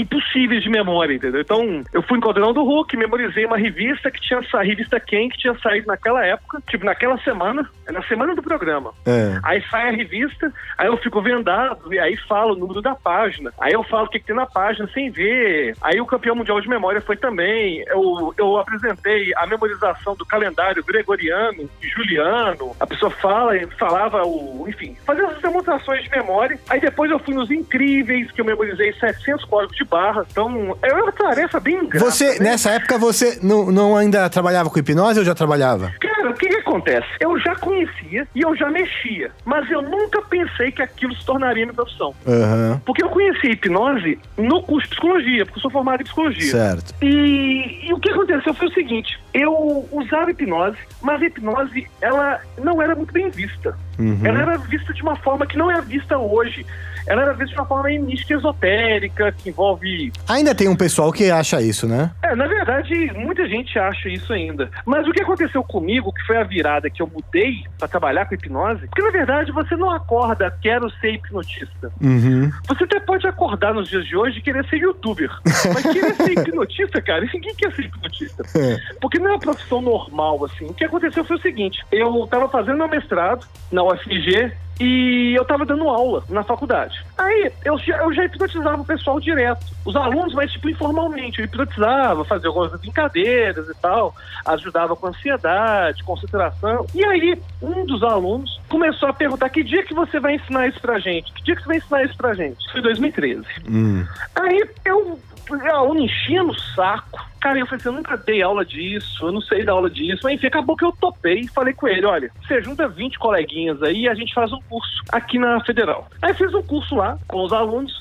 impossíveis 0.00 0.62
de 0.62 0.70
memória, 0.70 1.14
entendeu? 1.14 1.40
Então, 1.40 1.82
eu 1.92 2.02
fui 2.02 2.18
em 2.18 2.20
Caldeirão 2.20 2.52
do 2.52 2.62
Hulk, 2.62 2.96
memorizei 2.96 3.44
uma 3.44 3.58
revista 3.58 4.10
que 4.10 4.20
tinha 4.20 4.40
a 4.54 4.62
revista 4.62 5.00
Quem, 5.00 5.28
que 5.28 5.38
tinha 5.38 5.58
saído 5.58 5.88
naquela 5.88 6.24
época, 6.24 6.62
tipo, 6.68 6.84
naquela 6.84 7.18
semana, 7.18 7.68
é 7.86 7.92
na 7.92 8.02
semana 8.02 8.34
do 8.34 8.42
programa. 8.42 8.92
É. 9.04 9.38
Aí 9.42 9.62
sai 9.68 9.88
a 9.88 9.96
revista, 9.96 10.52
aí 10.76 10.86
eu 10.86 10.96
fico 10.98 11.20
vendado, 11.20 11.92
e 11.92 11.98
aí 11.98 12.16
falo 12.28 12.54
o 12.54 12.58
número 12.58 12.80
da 12.80 12.94
página. 12.94 13.52
Aí 13.58 13.72
eu 13.72 13.82
falo 13.82 14.06
o 14.06 14.08
que, 14.08 14.20
que 14.20 14.26
tem 14.26 14.36
na 14.36 14.46
página 14.46 14.88
sem 14.94 15.10
ver. 15.10 15.74
Aí 15.82 16.00
o 16.00 16.06
campeão 16.06 16.36
mundial 16.36 16.60
de 16.60 16.68
memória 16.68 17.00
foi 17.00 17.16
também. 17.16 17.82
Eu, 17.88 18.32
eu 18.38 18.56
apresentei 18.56 19.34
a 19.34 19.46
memorização 19.46 20.14
do 20.14 20.24
calendário 20.24 20.84
gregoriano 20.84 21.68
e 21.82 21.88
juliano. 21.88 22.76
A 22.78 22.86
pessoa 22.86 23.10
fala, 23.10 23.54
falava 23.78 24.22
o. 24.24 24.66
Enfim, 24.68 24.96
fazia 25.04 25.24
essas 25.24 25.42
demonstrações 25.42 26.04
de 26.04 26.10
memória. 26.10 26.58
Aí 26.68 26.80
depois 26.80 27.10
eu 27.10 27.18
fui 27.18 27.34
nos 27.34 27.50
incríveis, 27.50 28.30
que 28.30 28.40
eu 28.40 28.44
memorizei 28.44 28.92
700 28.92 29.44
códigos 29.44 29.76
de 29.76 29.87
barra. 29.88 30.24
Então, 30.30 30.76
é 30.82 30.92
uma 30.92 31.12
tarefa 31.12 31.60
bem 31.60 31.86
grande. 31.86 32.04
Você, 32.04 32.38
né? 32.38 32.50
nessa 32.50 32.70
época, 32.70 32.98
você 32.98 33.38
não, 33.42 33.70
não 33.70 33.96
ainda 33.96 34.28
trabalhava 34.28 34.70
com 34.70 34.78
hipnose 34.78 35.18
ou 35.18 35.24
já 35.24 35.34
trabalhava? 35.34 35.92
Cara, 36.00 36.30
o 36.30 36.34
que, 36.34 36.48
que 36.48 36.56
acontece? 36.56 37.06
Eu 37.20 37.38
já 37.40 37.54
conhecia 37.56 38.26
e 38.34 38.40
eu 38.40 38.56
já 38.56 38.70
mexia, 38.70 39.30
mas 39.44 39.70
eu 39.70 39.82
nunca 39.82 40.22
pensei 40.22 40.70
que 40.70 40.82
aquilo 40.82 41.14
se 41.14 41.24
tornaria 41.24 41.64
minha 41.64 41.74
profissão. 41.74 42.14
Uhum. 42.26 42.78
Porque 42.84 43.02
eu 43.02 43.08
conheci 43.08 43.48
hipnose 43.48 44.18
no 44.36 44.62
curso 44.62 44.88
de 44.88 44.94
psicologia, 44.94 45.46
porque 45.46 45.58
eu 45.58 45.62
sou 45.62 45.70
formado 45.70 46.00
em 46.00 46.04
psicologia. 46.04 46.50
Certo. 46.50 46.94
E, 47.02 47.86
e 47.88 47.92
o 47.92 47.98
que 47.98 48.10
aconteceu 48.10 48.54
foi 48.54 48.68
o 48.68 48.72
seguinte: 48.72 49.18
eu 49.34 49.88
usava 49.92 50.30
hipnose, 50.30 50.78
mas 51.02 51.22
a 51.22 51.26
hipnose, 51.26 51.86
ela 52.00 52.40
não 52.58 52.80
era 52.82 52.94
muito 52.94 53.12
bem 53.12 53.30
vista. 53.30 53.76
Uhum. 53.98 54.20
Ela 54.24 54.42
era 54.42 54.58
vista 54.58 54.92
de 54.92 55.02
uma 55.02 55.16
forma 55.16 55.46
que 55.46 55.56
não 55.56 55.70
é 55.70 55.80
vista 55.80 56.16
hoje 56.16 56.64
ela 57.08 57.22
era 57.22 57.32
vista 57.32 57.54
de 57.54 57.60
uma 57.60 57.66
forma 57.66 57.88
mística 57.88 58.34
esotérica, 58.34 59.32
que 59.32 59.48
envolve. 59.48 60.12
Ainda 60.28 60.54
tem 60.54 60.68
um 60.68 60.76
pessoal 60.76 61.10
que 61.10 61.30
acha 61.30 61.60
isso, 61.60 61.88
né? 61.88 62.10
É, 62.22 62.36
na 62.36 62.46
verdade, 62.46 63.10
muita 63.14 63.48
gente 63.48 63.78
acha 63.78 64.10
isso 64.10 64.30
ainda. 64.32 64.70
Mas 64.84 65.06
o 65.08 65.12
que 65.12 65.22
aconteceu 65.22 65.64
comigo, 65.64 66.12
que 66.12 66.22
foi 66.26 66.36
a 66.36 66.44
virada 66.44 66.90
que 66.90 67.00
eu 67.00 67.06
mudei 67.06 67.64
para 67.78 67.88
trabalhar 67.88 68.26
com 68.26 68.34
hipnose, 68.34 68.86
porque 68.86 69.02
na 69.02 69.10
verdade 69.10 69.50
você 69.50 69.74
não 69.74 69.90
acorda, 69.90 70.54
quero 70.60 70.90
ser 71.00 71.14
hipnotista. 71.14 71.90
Uhum. 72.00 72.52
Você 72.68 72.84
até 72.84 73.00
pode 73.00 73.26
acordar 73.26 73.72
nos 73.72 73.88
dias 73.88 74.06
de 74.06 74.14
hoje 74.14 74.38
e 74.38 74.42
querer 74.42 74.66
ser 74.66 74.76
youtuber. 74.76 75.30
Mas 75.44 75.82
querer 75.82 76.14
ser 76.14 76.32
hipnotista, 76.38 77.00
cara, 77.00 77.22
ninguém 77.32 77.54
quer 77.54 77.72
ser 77.72 77.86
hipnotista. 77.86 78.42
É. 78.54 78.76
Porque 79.00 79.18
não 79.18 79.28
é 79.28 79.30
uma 79.30 79.38
profissão 79.38 79.80
normal, 79.80 80.44
assim. 80.44 80.66
O 80.66 80.74
que 80.74 80.84
aconteceu 80.84 81.24
foi 81.24 81.36
o 81.36 81.40
seguinte: 81.40 81.82
eu 81.90 82.24
estava 82.24 82.48
fazendo 82.50 82.76
meu 82.76 82.88
mestrado 82.88 83.46
na 83.72 83.82
UFG 83.92 84.52
e 84.80 85.34
eu 85.36 85.44
tava 85.44 85.66
dando 85.66 85.88
aula 85.88 86.22
na 86.28 86.44
faculdade. 86.44 87.04
Aí 87.16 87.50
eu, 87.64 87.76
já- 87.80 87.96
eu 87.98 88.12
já 88.12 88.24
hipnotizava 88.24 88.80
o 88.80 88.84
pessoal 88.84 89.18
direto, 89.18 89.66
os 89.84 89.96
alunos, 89.96 90.32
mas 90.34 90.52
tipo 90.52 90.68
informalmente. 90.68 91.40
Eu 91.40 91.46
hipnotizava, 91.46 92.24
fazia 92.24 92.48
algumas 92.48 92.70
brincadeiras 92.80 93.68
e 93.68 93.74
tal, 93.80 94.14
ajudava 94.46 94.94
com 94.94 95.08
ansiedade, 95.08 96.04
concentração. 96.04 96.86
E 96.94 97.04
aí 97.04 97.36
um 97.60 97.84
dos 97.86 98.04
alunos 98.04 98.60
começou 98.68 99.08
a 99.08 99.12
perguntar: 99.12 99.48
que 99.48 99.64
dia 99.64 99.82
que 99.82 99.94
você 99.94 100.20
vai 100.20 100.36
ensinar 100.36 100.68
isso 100.68 100.80
pra 100.80 101.00
gente? 101.00 101.32
Que 101.32 101.42
dia 101.42 101.56
que 101.56 101.62
você 101.62 101.68
vai 101.68 101.76
ensinar 101.78 102.02
isso 102.04 102.16
pra 102.16 102.34
gente? 102.34 102.60
Isso 102.60 102.70
foi 102.70 102.80
em 102.80 102.84
2013. 102.84 103.44
Hum. 103.68 104.06
Aí 104.36 104.62
eu, 104.84 105.18
a 105.54 105.76
aula 105.76 106.00
enchia 106.00 106.42
no 106.42 106.58
saco. 106.58 107.26
Cara, 107.40 107.58
eu 107.58 107.66
falei 107.66 107.80
assim, 107.80 107.88
eu 107.88 107.94
nunca 107.94 108.16
dei 108.16 108.42
aula 108.42 108.64
disso, 108.64 109.26
eu 109.26 109.32
não 109.32 109.40
sei 109.40 109.64
dar 109.64 109.72
aula 109.72 109.88
disso. 109.88 110.20
Mas 110.24 110.34
enfim, 110.34 110.46
acabou 110.48 110.76
que 110.76 110.84
eu 110.84 110.92
topei 110.92 111.40
e 111.40 111.48
falei 111.48 111.72
com 111.72 111.86
ele, 111.86 112.04
olha, 112.04 112.30
você 112.42 112.62
junta 112.62 112.88
20 112.88 113.18
coleguinhas 113.18 113.82
aí 113.82 114.02
e 114.02 114.08
a 114.08 114.14
gente 114.14 114.34
faz 114.34 114.52
um 114.52 114.60
curso 114.68 115.02
aqui 115.10 115.38
na 115.38 115.62
Federal. 115.64 116.08
Aí 116.20 116.34
fiz 116.34 116.52
um 116.52 116.62
curso 116.62 116.94
lá 116.94 117.18
com 117.28 117.44
os 117.44 117.52
alunos. 117.52 117.92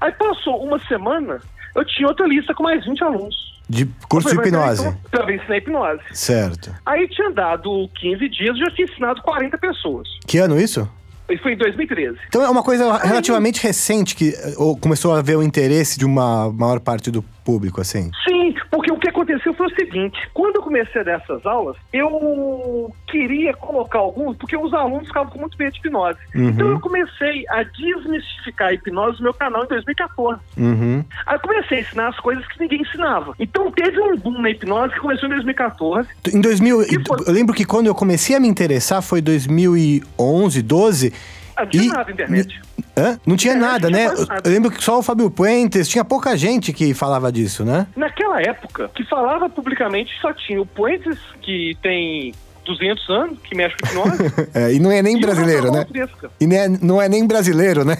Aí 0.00 0.12
passou 0.12 0.62
uma 0.64 0.78
semana, 0.86 1.40
eu 1.74 1.84
tinha 1.84 2.08
outra 2.08 2.26
lista 2.26 2.54
com 2.54 2.62
mais 2.62 2.84
20 2.84 3.04
alunos. 3.04 3.50
De 3.68 3.86
curso 4.08 4.28
de 4.28 4.34
falei, 4.34 4.50
mas, 4.50 4.80
hipnose. 4.80 4.98
Então, 5.06 5.24
pra 5.24 5.34
ensinar 5.34 5.56
hipnose. 5.56 6.02
Certo. 6.12 6.74
Aí 6.84 7.06
tinha 7.08 7.30
dado 7.30 7.88
15 8.00 8.28
dias, 8.28 8.58
eu 8.58 8.64
já 8.64 8.70
tinha 8.72 8.86
ensinado 8.86 9.22
40 9.22 9.56
pessoas. 9.58 10.08
Que 10.26 10.38
ano 10.38 10.60
isso? 10.60 10.90
E 11.30 11.38
foi 11.38 11.52
em 11.52 11.56
2013. 11.56 12.18
Então 12.28 12.42
é 12.42 12.50
uma 12.50 12.62
coisa 12.62 12.96
relativamente 12.98 13.62
recente 13.62 14.16
que 14.16 14.30
eh, 14.30 14.54
ou 14.56 14.76
começou 14.76 15.14
a 15.14 15.18
haver 15.18 15.36
o 15.36 15.42
interesse 15.42 15.98
de 15.98 16.04
uma 16.04 16.52
maior 16.52 16.80
parte 16.80 17.10
do 17.10 17.24
público, 17.50 17.80
assim. 17.80 18.10
Sim, 18.28 18.54
porque 18.70 18.92
o 18.92 18.98
que 18.98 19.08
aconteceu 19.08 19.52
foi 19.54 19.66
o 19.66 19.74
seguinte: 19.74 20.16
quando 20.32 20.56
eu 20.56 20.62
comecei 20.62 21.02
dessas 21.02 21.44
aulas, 21.44 21.76
eu 21.92 22.92
queria 23.08 23.52
colocar 23.54 23.98
alguns, 23.98 24.36
porque 24.36 24.56
os 24.56 24.72
alunos 24.72 25.08
ficavam 25.08 25.30
com 25.32 25.40
muito 25.40 25.58
medo 25.58 25.72
de 25.72 25.78
hipnose. 25.78 26.18
Uhum. 26.34 26.48
Então 26.50 26.68
eu 26.68 26.80
comecei 26.80 27.44
a 27.48 27.62
desmistificar 27.62 28.68
a 28.68 28.72
hipnose 28.72 29.18
no 29.18 29.24
meu 29.24 29.34
canal 29.34 29.64
em 29.64 29.68
2014. 29.68 30.40
Uhum. 30.56 31.04
Aí 31.26 31.36
eu 31.36 31.40
comecei 31.40 31.78
a 31.78 31.80
ensinar 31.80 32.08
as 32.08 32.20
coisas 32.20 32.46
que 32.48 32.60
ninguém 32.60 32.82
ensinava. 32.82 33.34
Então 33.38 33.70
teve 33.72 34.00
um 34.00 34.16
boom 34.16 34.40
na 34.40 34.50
hipnose 34.50 34.94
que 34.94 35.00
começou 35.00 35.28
em 35.28 35.32
2014. 35.32 36.08
Em 36.32 36.40
2000, 36.40 36.86
Que 36.86 37.00
foi? 37.06 37.18
eu 37.26 37.32
lembro 37.32 37.54
que 37.54 37.64
quando 37.64 37.86
eu 37.86 37.94
comecei 37.94 38.36
a 38.36 38.40
me 38.40 38.48
interessar 38.48 39.02
foi 39.02 39.20
2011, 39.20 40.62
12. 40.62 41.12
Ah, 41.60 41.64
não 41.64 41.70
tinha 41.70 41.84
e- 41.84 41.88
nada 41.88 42.04
na 42.04 42.12
internet. 42.12 42.60
Hã? 42.96 43.20
Não 43.26 43.36
tinha 43.36 43.54
Internet 43.54 43.72
nada, 43.72 43.90
né? 43.90 44.10
tinha 44.14 44.26
nada. 44.26 44.42
eu 44.48 44.52
lembro 44.52 44.70
que 44.70 44.82
só 44.82 44.98
o 44.98 45.02
Fábio 45.02 45.30
Puentes, 45.30 45.88
tinha 45.88 46.04
pouca 46.04 46.36
gente 46.36 46.72
que 46.72 46.92
falava 46.92 47.30
disso, 47.30 47.64
né? 47.64 47.86
Naquela 47.96 48.40
época, 48.42 48.90
que 48.94 49.04
falava 49.04 49.48
publicamente, 49.48 50.12
só 50.20 50.32
tinha 50.32 50.60
o 50.60 50.66
Puentes, 50.66 51.18
que 51.40 51.76
tem 51.82 52.34
200 52.66 53.08
anos, 53.10 53.38
que 53.42 53.54
mexe 53.56 53.74
com 53.76 53.86
hipnose. 53.86 54.22
É, 54.54 54.72
e 54.72 54.78
não 54.80 54.90
é 54.92 55.02
nem 55.02 55.18
brasileiro, 55.20 55.70
né? 55.70 55.84
Baltresca. 55.84 56.30
E 56.40 56.46
não 56.46 56.56
é, 56.56 56.68
não 56.68 57.02
é 57.02 57.08
nem 57.08 57.26
brasileiro, 57.26 57.84
né? 57.84 57.96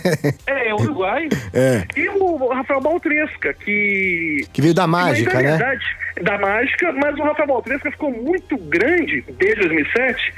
É, 0.46 0.68
é 0.68 0.74
Uruguai. 0.74 1.28
É. 1.52 1.84
E 1.96 2.08
o 2.08 2.48
Rafael 2.52 2.80
Baltresca, 2.80 3.54
que 3.54 4.46
Que 4.52 4.60
veio 4.62 4.74
da 4.74 4.86
mágica, 4.86 5.34
Mas, 5.34 5.42
né? 5.42 5.50
verdade, 5.56 5.84
da 6.22 6.38
mágica, 6.38 6.92
mas 6.92 7.18
o 7.18 7.22
Rafael 7.22 7.48
Baltresca 7.48 7.90
ficou 7.90 8.10
muito 8.12 8.56
grande 8.56 9.24
desde 9.38 9.60
2007. 9.68 10.34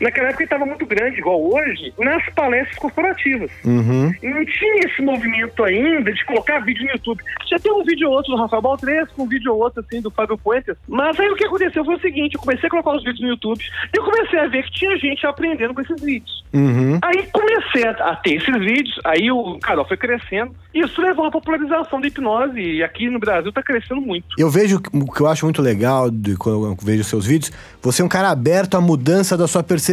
Naquela 0.00 0.28
época 0.28 0.42
ele 0.42 0.46
estava 0.46 0.66
muito 0.66 0.86
grande, 0.86 1.18
igual 1.18 1.42
hoje, 1.42 1.92
nas 1.98 2.24
palestras 2.30 2.76
corporativas. 2.78 3.50
Uhum. 3.64 4.12
Não 4.22 4.44
tinha 4.44 4.86
esse 4.86 5.02
movimento 5.02 5.62
ainda 5.62 6.12
de 6.12 6.24
colocar 6.24 6.60
vídeo 6.60 6.84
no 6.84 6.92
YouTube. 6.92 7.22
Já 7.48 7.58
tem 7.58 7.72
um 7.72 7.84
vídeo 7.84 8.08
ou 8.08 8.14
outro 8.14 8.32
do 8.32 8.40
Rafael 8.40 8.62
Baltresca, 8.62 9.12
um 9.18 9.28
vídeo 9.28 9.52
ou 9.52 9.60
outro 9.60 9.80
assim 9.80 10.00
do 10.00 10.10
Fábio 10.10 10.38
Puentes. 10.38 10.74
Mas 10.88 11.18
aí 11.20 11.28
o 11.28 11.36
que 11.36 11.44
aconteceu 11.44 11.84
foi 11.84 11.96
o 11.96 12.00
seguinte, 12.00 12.34
eu 12.34 12.40
comecei 12.40 12.66
a 12.66 12.70
colocar 12.70 12.96
os 12.96 13.04
vídeos 13.04 13.20
no 13.20 13.28
YouTube 13.28 13.62
e 13.62 13.98
eu 13.98 14.04
comecei 14.04 14.38
a 14.38 14.46
ver 14.46 14.62
que 14.64 14.72
tinha 14.72 14.96
gente 14.96 15.26
aprendendo 15.26 15.74
com 15.74 15.82
esses 15.82 16.00
vídeos. 16.02 16.44
Uhum. 16.52 16.98
Aí 17.02 17.28
comecei 17.32 17.84
a, 17.84 18.16
ter 18.16 18.36
esses 18.36 18.58
vídeos, 18.58 18.98
aí 19.04 19.30
o 19.30 19.58
canal 19.60 19.86
foi 19.86 19.96
crescendo, 19.96 20.52
e 20.74 20.80
isso 20.80 21.00
levou 21.00 21.26
à 21.26 21.30
popularização 21.30 22.00
da 22.00 22.08
hipnose, 22.08 22.58
e 22.58 22.82
aqui 22.82 23.08
no 23.08 23.20
Brasil 23.20 23.52
tá 23.52 23.62
crescendo 23.62 24.00
muito. 24.00 24.26
Eu 24.36 24.50
vejo 24.50 24.80
o 24.92 25.12
que 25.12 25.20
eu 25.20 25.28
acho 25.28 25.44
muito 25.44 25.62
legal 25.62 26.10
de 26.10 26.36
quando 26.36 26.66
eu 26.66 26.76
vejo 26.82 27.04
seus 27.04 27.26
vídeos, 27.26 27.52
você 27.80 28.02
é 28.02 28.04
um 28.04 28.08
cara 28.08 28.30
aberto 28.30 28.76
à 28.76 28.80
mudança 28.80 29.36
da 29.36 29.46
sua 29.46 29.62
percepção 29.62 29.89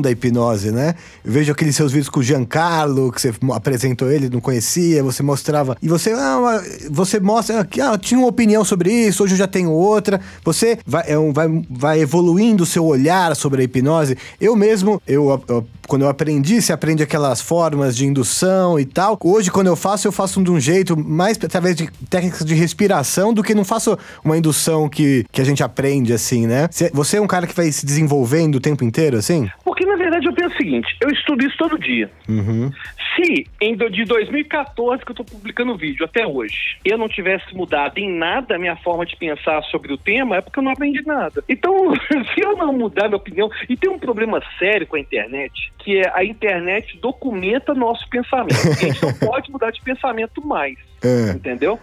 da 0.00 0.10
hipnose, 0.10 0.70
né? 0.70 0.94
Eu 1.24 1.32
vejo 1.32 1.52
aqueles 1.52 1.74
seus 1.76 1.92
vídeos 1.92 2.08
com 2.08 2.20
o 2.20 2.22
Giancarlo, 2.22 3.10
que 3.12 3.20
você 3.20 3.32
apresentou 3.52 4.10
ele, 4.10 4.28
não 4.28 4.40
conhecia, 4.40 5.02
você 5.02 5.22
mostrava. 5.22 5.76
E 5.82 5.88
você, 5.88 6.12
ah, 6.12 6.62
você 6.90 7.18
mostra 7.20 7.64
que 7.64 7.80
ah, 7.80 7.96
tinha 7.98 8.18
uma 8.18 8.28
opinião 8.28 8.64
sobre 8.64 8.92
isso, 8.92 9.22
hoje 9.24 9.34
eu 9.34 9.38
já 9.38 9.46
tenho 9.46 9.70
outra. 9.70 10.20
Você 10.44 10.78
vai, 10.86 11.04
é 11.06 11.18
um- 11.18 11.32
vai, 11.32 11.48
vai 11.70 12.00
evoluindo 12.00 12.62
o 12.62 12.66
seu 12.66 12.84
olhar 12.84 13.34
sobre 13.36 13.62
a 13.62 13.64
hipnose. 13.64 14.16
Eu 14.40 14.54
mesmo, 14.56 15.00
eu, 15.06 15.42
eu- 15.48 15.66
quando 15.90 16.02
eu 16.02 16.08
aprendi, 16.08 16.62
você 16.62 16.72
aprende 16.72 17.02
aquelas 17.02 17.40
formas 17.40 17.96
de 17.96 18.06
indução 18.06 18.78
e 18.78 18.84
tal. 18.84 19.18
Hoje, 19.24 19.50
quando 19.50 19.66
eu 19.66 19.74
faço, 19.74 20.06
eu 20.06 20.12
faço 20.12 20.40
de 20.40 20.48
um 20.48 20.60
jeito 20.60 20.96
mais 20.96 21.36
através 21.42 21.74
de 21.74 21.90
técnicas 22.08 22.44
de 22.46 22.54
respiração 22.54 23.34
do 23.34 23.42
que 23.42 23.56
não 23.56 23.64
faço 23.64 23.98
uma 24.24 24.38
indução 24.38 24.88
que, 24.88 25.26
que 25.32 25.40
a 25.40 25.44
gente 25.44 25.64
aprende, 25.64 26.12
assim, 26.12 26.46
né? 26.46 26.68
Você- 26.70 26.92
Você 26.94 27.16
é 27.16 27.20
um 27.20 27.26
cara 27.26 27.44
que 27.44 27.56
vai 27.56 27.72
se 27.72 27.84
desenvolvendo 27.84 28.54
o 28.54 28.60
tempo 28.60 28.84
inteiro, 28.84 29.16
assim? 29.16 29.48
Porque, 29.64 29.84
na 29.84 29.96
verdade, 30.10 30.26
eu 30.26 30.32
penso 30.32 30.54
o 30.54 30.58
seguinte, 30.58 30.96
eu 31.00 31.10
estudo 31.10 31.46
isso 31.46 31.56
todo 31.56 31.78
dia. 31.78 32.10
Uhum. 32.28 32.70
Se 33.16 33.46
em 33.60 33.76
de 33.76 34.04
2014 34.04 35.04
que 35.04 35.12
eu 35.12 35.16
tô 35.16 35.24
publicando 35.24 35.72
o 35.72 35.76
vídeo 35.76 36.04
até 36.04 36.26
hoje, 36.26 36.78
eu 36.84 36.98
não 36.98 37.08
tivesse 37.08 37.54
mudado 37.54 37.98
em 37.98 38.10
nada 38.10 38.56
a 38.56 38.58
minha 38.58 38.76
forma 38.76 39.06
de 39.06 39.16
pensar 39.16 39.62
sobre 39.64 39.92
o 39.92 39.98
tema, 39.98 40.36
é 40.36 40.40
porque 40.40 40.58
eu 40.58 40.62
não 40.62 40.72
aprendi 40.72 41.02
nada. 41.06 41.42
Então, 41.48 41.94
se 42.34 42.40
eu 42.40 42.56
não 42.56 42.72
mudar 42.72 43.08
minha 43.08 43.16
opinião, 43.16 43.50
e 43.68 43.76
tem 43.76 43.90
um 43.90 43.98
problema 43.98 44.42
sério 44.58 44.86
com 44.86 44.96
a 44.96 45.00
internet, 45.00 45.72
que 45.78 45.98
é 45.98 46.10
a 46.14 46.24
internet 46.24 46.98
documenta 46.98 47.74
nosso 47.74 48.08
pensamento. 48.08 48.68
A 48.68 48.72
gente 48.72 49.02
não 49.02 49.14
pode 49.28 49.50
mudar 49.50 49.70
de 49.70 49.80
pensamento 49.80 50.46
mais. 50.46 50.76
É. 51.02 51.30
Entendeu? 51.30 51.78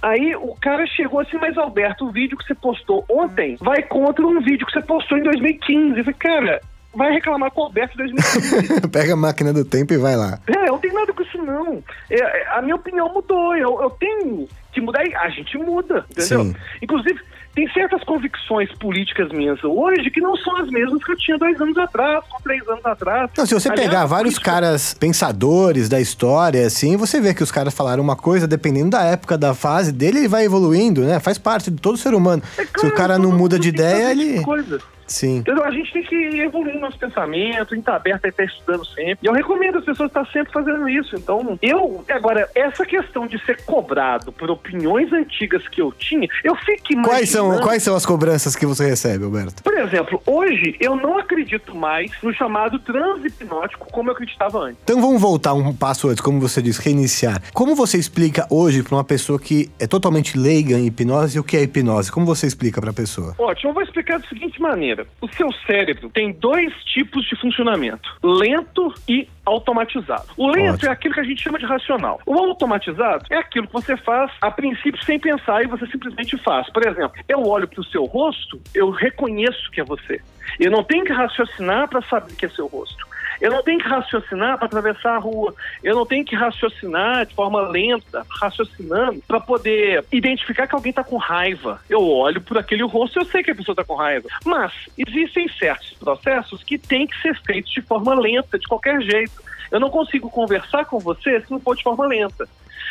Aí 0.00 0.34
o 0.34 0.54
cara 0.54 0.86
chegou 0.86 1.20
assim, 1.20 1.36
mas 1.36 1.58
Alberto, 1.58 2.06
o 2.06 2.10
vídeo 2.10 2.38
que 2.38 2.44
você 2.44 2.54
postou 2.54 3.04
ontem 3.08 3.56
vai 3.60 3.82
contra 3.82 4.26
um 4.26 4.40
vídeo 4.40 4.66
que 4.66 4.72
você 4.72 4.80
postou 4.80 5.18
em 5.18 5.22
2015. 5.22 5.98
Eu 5.98 6.04
falei, 6.04 6.18
cara, 6.18 6.60
vai 6.94 7.12
reclamar 7.12 7.50
com 7.50 7.62
o 7.62 7.64
Alberto 7.64 7.94
em 7.94 8.08
2015. 8.08 8.88
Pega 8.92 9.12
a 9.14 9.16
máquina 9.16 9.52
do 9.52 9.64
tempo 9.64 9.92
e 9.92 9.98
vai 9.98 10.16
lá. 10.16 10.38
É, 10.46 10.68
eu 10.68 10.72
não 10.72 10.78
tenho 10.78 10.94
nada 10.94 11.12
com 11.12 11.22
isso, 11.22 11.38
não. 11.38 11.82
É, 12.10 12.20
é, 12.20 12.48
a 12.56 12.62
minha 12.62 12.76
opinião 12.76 13.12
mudou. 13.12 13.56
Eu, 13.56 13.80
eu 13.82 13.90
tenho 13.90 14.48
que 14.72 14.80
mudar 14.80 15.04
e 15.06 15.14
a 15.14 15.28
gente 15.28 15.56
muda, 15.58 16.04
entendeu? 16.10 16.44
Sim. 16.44 16.54
Inclusive, 16.80 17.20
tem 17.54 17.68
certas 17.72 18.02
convicções 18.04 18.72
políticas 18.78 19.30
minhas 19.30 19.62
hoje 19.62 20.10
que 20.10 20.22
não 20.22 20.34
são 20.38 20.56
as 20.56 20.68
mesmas 20.70 21.04
que 21.04 21.12
eu 21.12 21.16
tinha 21.18 21.36
dois 21.36 21.60
anos 21.60 21.76
atrás, 21.76 22.24
ou 22.32 22.40
três 22.40 22.66
anos 22.66 22.84
atrás. 22.86 23.30
Não, 23.36 23.44
se 23.44 23.52
você 23.52 23.68
Aliás, 23.70 23.88
pegar 23.90 24.06
vários 24.06 24.34
política- 24.34 24.50
caras 24.52 24.94
pensadores 24.94 25.86
da 25.88 26.00
história, 26.00 26.66
assim, 26.66 26.96
você 26.96 27.20
vê 27.20 27.34
que 27.34 27.42
os 27.42 27.52
caras 27.52 27.74
falaram 27.74 28.02
uma 28.02 28.16
coisa, 28.16 28.48
dependendo 28.48 28.90
da 28.90 29.02
época, 29.02 29.36
da 29.36 29.52
fase 29.54 29.92
dele, 29.92 30.20
ele 30.20 30.28
vai 30.28 30.44
evoluindo, 30.46 31.02
né? 31.02 31.20
Faz 31.20 31.36
parte 31.36 31.70
de 31.70 31.78
todo 31.78 31.98
ser 31.98 32.14
humano. 32.14 32.42
É 32.56 32.62
Se 32.62 32.68
o 32.68 32.72
claro, 32.72 32.94
cara 32.96 33.18
não 33.18 33.30
muda 33.32 33.58
de 33.58 33.68
ideia, 33.68 34.08
tipo 34.16 34.22
ele. 34.22 34.42
Coisa. 34.42 34.80
Sim. 35.12 35.38
Entendeu? 35.38 35.64
A 35.64 35.70
gente 35.70 35.92
tem 35.92 36.02
que 36.02 36.16
evoluir 36.40 36.78
nosso 36.78 36.98
pensamento, 36.98 37.72
a 37.72 37.76
gente 37.76 37.84
tá 37.84 37.96
aberto 37.96 38.24
a 38.24 38.28
estar 38.28 38.44
estudando 38.44 38.84
sempre. 38.86 39.18
E 39.22 39.26
eu 39.26 39.32
recomendo 39.32 39.78
as 39.78 39.84
pessoas 39.84 40.08
estar 40.08 40.26
sempre 40.32 40.52
fazendo 40.52 40.88
isso. 40.88 41.14
Então, 41.16 41.58
eu, 41.60 42.04
agora, 42.08 42.48
essa 42.54 42.84
questão 42.84 43.26
de 43.26 43.38
ser 43.44 43.62
cobrado 43.64 44.32
por 44.32 44.50
opiniões 44.50 45.12
antigas 45.12 45.66
que 45.68 45.82
eu 45.82 45.92
tinha, 45.92 46.28
eu 46.42 46.56
fico 46.56 46.92
imaginando... 46.92 47.08
Quais 47.08 47.30
são, 47.30 47.60
quais 47.60 47.82
são 47.82 47.94
as 47.94 48.06
cobranças 48.06 48.56
que 48.56 48.64
você 48.64 48.86
recebe, 48.86 49.24
Alberto? 49.24 49.62
Por 49.62 49.76
exemplo, 49.78 50.22
hoje 50.26 50.76
eu 50.80 50.96
não 50.96 51.18
acredito 51.18 51.74
mais 51.74 52.10
no 52.22 52.32
chamado 52.32 52.78
transhipnótico 52.78 53.86
como 53.92 54.08
eu 54.08 54.14
acreditava 54.14 54.58
antes. 54.58 54.78
Então 54.82 55.00
vamos 55.00 55.20
voltar 55.20 55.52
um 55.52 55.74
passo 55.74 56.08
antes, 56.08 56.20
como 56.20 56.40
você 56.40 56.62
disse, 56.62 56.80
reiniciar. 56.82 57.42
Como 57.52 57.74
você 57.74 57.98
explica 57.98 58.46
hoje 58.50 58.82
para 58.82 58.96
uma 58.96 59.04
pessoa 59.04 59.38
que 59.38 59.70
é 59.78 59.86
totalmente 59.86 60.38
leiga 60.38 60.78
em 60.78 60.86
hipnose 60.86 61.38
o 61.38 61.44
que 61.44 61.56
é 61.56 61.62
hipnose? 61.62 62.10
Como 62.10 62.24
você 62.24 62.46
explica 62.46 62.80
para 62.80 62.90
a 62.90 62.94
pessoa? 62.94 63.34
Ótimo, 63.38 63.70
eu 63.70 63.74
vou 63.74 63.82
explicar 63.82 64.18
da 64.18 64.28
seguinte 64.28 64.60
maneira. 64.60 65.01
O 65.20 65.28
seu 65.28 65.52
cérebro 65.66 66.10
tem 66.10 66.32
dois 66.32 66.72
tipos 66.84 67.24
de 67.26 67.36
funcionamento: 67.36 68.08
lento 68.22 68.92
e 69.08 69.28
automatizado. 69.44 70.26
O 70.36 70.48
lento 70.48 70.74
Ótimo. 70.74 70.88
é 70.88 70.92
aquilo 70.92 71.14
que 71.14 71.20
a 71.20 71.24
gente 71.24 71.42
chama 71.42 71.58
de 71.58 71.66
racional. 71.66 72.20
O 72.26 72.38
automatizado 72.38 73.24
é 73.30 73.36
aquilo 73.36 73.66
que 73.66 73.72
você 73.72 73.96
faz 73.96 74.30
a 74.40 74.50
princípio 74.50 75.02
sem 75.04 75.18
pensar 75.18 75.62
e 75.62 75.66
você 75.66 75.86
simplesmente 75.86 76.36
faz. 76.38 76.70
Por 76.70 76.86
exemplo, 76.86 77.12
eu 77.28 77.42
olho 77.46 77.68
para 77.68 77.80
o 77.80 77.84
seu 77.84 78.04
rosto, 78.04 78.60
eu 78.74 78.90
reconheço 78.90 79.70
que 79.70 79.80
é 79.80 79.84
você. 79.84 80.20
Eu 80.58 80.70
não 80.70 80.82
tenho 80.82 81.04
que 81.04 81.12
raciocinar 81.12 81.88
para 81.88 82.02
saber 82.02 82.34
que 82.34 82.46
é 82.46 82.48
seu 82.48 82.66
rosto. 82.66 83.11
Eu 83.42 83.50
não 83.50 83.60
tenho 83.60 83.80
que 83.80 83.88
raciocinar 83.88 84.56
para 84.56 84.66
atravessar 84.66 85.16
a 85.16 85.18
rua. 85.18 85.52
Eu 85.82 85.96
não 85.96 86.06
tenho 86.06 86.24
que 86.24 86.36
raciocinar 86.36 87.26
de 87.26 87.34
forma 87.34 87.60
lenta, 87.62 88.24
raciocinando, 88.40 89.20
para 89.26 89.40
poder 89.40 90.04
identificar 90.12 90.68
que 90.68 90.76
alguém 90.76 90.90
está 90.90 91.02
com 91.02 91.16
raiva. 91.16 91.80
Eu 91.90 92.08
olho 92.08 92.40
por 92.40 92.56
aquele 92.56 92.84
rosto 92.84 93.18
e 93.18 93.20
eu 93.20 93.26
sei 93.26 93.42
que 93.42 93.50
a 93.50 93.54
pessoa 93.54 93.72
está 93.72 93.82
com 93.82 93.96
raiva. 93.96 94.28
Mas 94.44 94.72
existem 94.96 95.48
certos 95.58 95.92
processos 95.94 96.62
que 96.62 96.78
têm 96.78 97.04
que 97.04 97.20
ser 97.20 97.36
feitos 97.42 97.72
de 97.72 97.82
forma 97.82 98.14
lenta, 98.14 98.56
de 98.56 98.68
qualquer 98.68 99.02
jeito. 99.02 99.42
Eu 99.72 99.80
não 99.80 99.90
consigo 99.90 100.30
conversar 100.30 100.84
com 100.84 101.00
você 101.00 101.40
se 101.40 101.50
não 101.50 101.58
for 101.58 101.74
de 101.74 101.82
forma 101.82 102.06
lenta. 102.06 102.48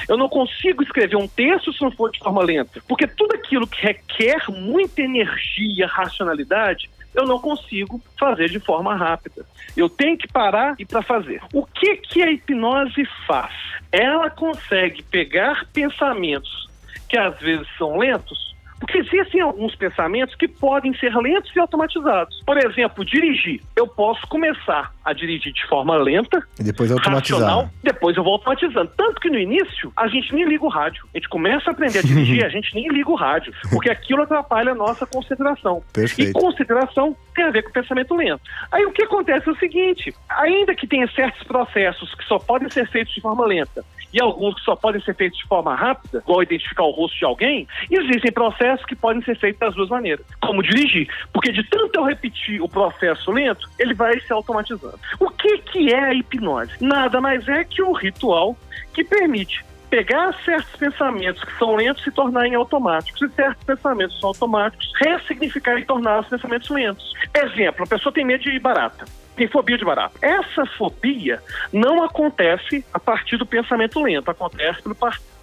Eu 0.10 0.18
não 0.18 0.28
consigo 0.28 0.84
escrever 0.84 1.16
um 1.16 1.30
texto 1.30 1.72
se 1.72 1.82
não 1.82 1.92
for 1.92 2.12
de 2.12 2.20
forma 2.20 2.44
lenta. 2.44 2.82
Porque 2.90 3.08
tudo 3.08 3.36
aquilo 3.36 3.66
que 3.66 3.82
requer 3.82 4.44
muita 4.50 5.02
energia, 5.02 5.88
racionalidade, 5.88 6.90
eu 7.14 7.26
não 7.26 7.40
consigo 7.40 8.02
fazer 8.18 8.50
de 8.50 8.60
forma 8.60 8.96
rápida. 8.96 9.46
Eu 9.76 9.90
tenho 9.90 10.18
que 10.18 10.28
parar 10.28 10.76
e 10.80 10.86
para 10.86 11.02
fazer. 11.02 11.42
O 11.54 11.66
que 11.66 11.98
que 11.98 12.22
a 12.22 12.32
hipnose 12.32 13.06
faz? 13.28 13.54
Ela 13.92 14.30
consegue 14.30 15.04
pegar 15.04 15.66
pensamentos 15.74 16.70
que 17.10 17.18
às 17.18 17.38
vezes 17.40 17.68
são 17.78 17.98
lentos 17.98 18.51
porque 18.82 18.98
existem 18.98 19.40
alguns 19.40 19.76
pensamentos 19.76 20.36
que 20.36 20.48
podem 20.48 20.94
ser 20.96 21.16
lentos 21.16 21.56
e 21.56 21.60
automatizados. 21.60 22.42
Por 22.46 22.58
exemplo, 22.58 23.06
dirigir. 23.06 23.62
Eu 23.76 23.88
posso 23.88 24.28
começar 24.28 24.92
a 25.06 25.14
dirigir 25.14 25.54
de 25.54 25.66
forma 25.68 25.96
lenta, 25.98 26.44
e 26.60 26.64
depois 26.64 26.92
automatizar. 26.92 27.40
Racional, 27.40 27.70
depois 27.84 28.18
eu 28.18 28.24
vou 28.24 28.34
automatizando. 28.34 28.92
Tanto 28.98 29.22
que 29.22 29.30
no 29.30 29.38
início 29.38 29.94
a 29.96 30.08
gente 30.08 30.34
nem 30.34 30.46
liga 30.46 30.66
o 30.66 30.68
rádio. 30.68 31.06
A 31.14 31.18
gente 31.18 31.30
começa 31.30 31.70
a 31.70 31.74
aprender 31.74 32.00
a 32.00 32.02
dirigir, 32.02 32.44
a 32.44 32.50
gente 32.50 32.74
nem 32.74 32.90
liga 32.90 33.10
o 33.10 33.16
rádio, 33.16 33.54
porque 33.70 33.90
aquilo 33.90 34.24
atrapalha 34.24 34.72
a 34.72 34.76
nossa 34.76 35.06
concentração. 35.06 35.84
Perfeito. 35.94 36.32
E 36.32 36.34
concentração 36.34 37.16
tem 37.36 37.46
a 37.46 37.52
ver 37.52 37.62
com 37.62 37.72
pensamento 37.72 38.16
lento. 38.16 38.42
Aí 38.72 38.84
o 38.86 38.92
que 38.92 39.04
acontece 39.04 39.48
é 39.48 39.52
o 39.52 39.58
seguinte: 39.58 40.14
ainda 40.28 40.74
que 40.74 40.88
tenha 40.88 41.08
certos 41.10 41.44
processos 41.44 42.16
que 42.16 42.26
só 42.26 42.40
podem 42.40 42.70
ser 42.70 42.90
feitos 42.90 43.14
de 43.14 43.22
forma 43.22 43.46
lenta 43.46 43.86
e 44.14 44.22
alguns 44.22 44.56
que 44.56 44.62
só 44.62 44.76
podem 44.76 45.02
ser 45.02 45.16
feitos 45.16 45.40
de 45.40 45.46
forma 45.46 45.76
rápida, 45.76 46.20
igual 46.20 46.44
identificar 46.44 46.84
o 46.84 46.92
rosto 46.92 47.18
de 47.18 47.26
alguém, 47.26 47.68
existem 47.90 48.32
processos 48.32 48.86
que 48.86 48.96
podem 48.96 49.22
ser 49.24 49.38
feitos 49.38 49.60
das 49.60 49.76
duas 49.76 49.90
maneiras, 49.90 50.26
como 50.42 50.62
dirigir. 50.64 51.08
Porque 51.34 51.52
de 51.52 51.64
tanto 51.70 52.00
eu 52.00 52.04
repetir 52.04 52.62
o 52.62 52.70
processo 52.70 53.32
lento, 53.32 53.70
ele 53.80 53.94
vai 53.94 54.20
se 54.20 54.32
automatizando. 54.32 55.00
O 55.20 55.30
que, 55.30 55.58
que 55.60 55.94
é 55.94 56.00
a 56.00 56.14
hipnose? 56.14 56.72
Nada 56.82 57.22
mais 57.22 57.48
é 57.48 57.64
que 57.64 57.82
um 57.82 57.94
ritual 57.94 58.58
que 58.94 59.04
permite 59.04 59.64
pegar 59.92 60.34
certos 60.46 60.74
pensamentos 60.78 61.44
que 61.44 61.58
são 61.60 61.76
lentos 61.76 62.08
e 62.08 62.12
tornarem 62.12 62.56
automáticos, 62.56 63.22
e 63.22 63.30
certos 63.36 63.64
pensamentos 63.66 64.16
que 64.16 64.22
são 64.22 64.30
automáticos, 64.30 64.90
ressignificar 65.00 65.78
e 65.78 65.86
tornar 65.86 66.22
os 66.22 66.28
pensamentos 66.28 66.70
lentos. 66.70 67.14
Exemplo, 67.36 67.84
a 67.84 67.88
pessoa 67.88 68.12
tem 68.12 68.26
medo 68.26 68.42
de 68.42 68.58
barata 68.58 69.06
tem 69.36 69.48
fobia 69.48 69.78
de 69.78 69.86
barata. 69.86 70.14
Essa 70.22 70.66
fobia 70.78 71.42
não 71.72 72.04
acontece 72.04 72.86
a 72.94 73.00
partir 73.00 73.38
do 73.38 73.46
pensamento 73.46 74.02
lento, 74.04 74.30
acontece 74.30 74.82
pelo, 74.82 74.96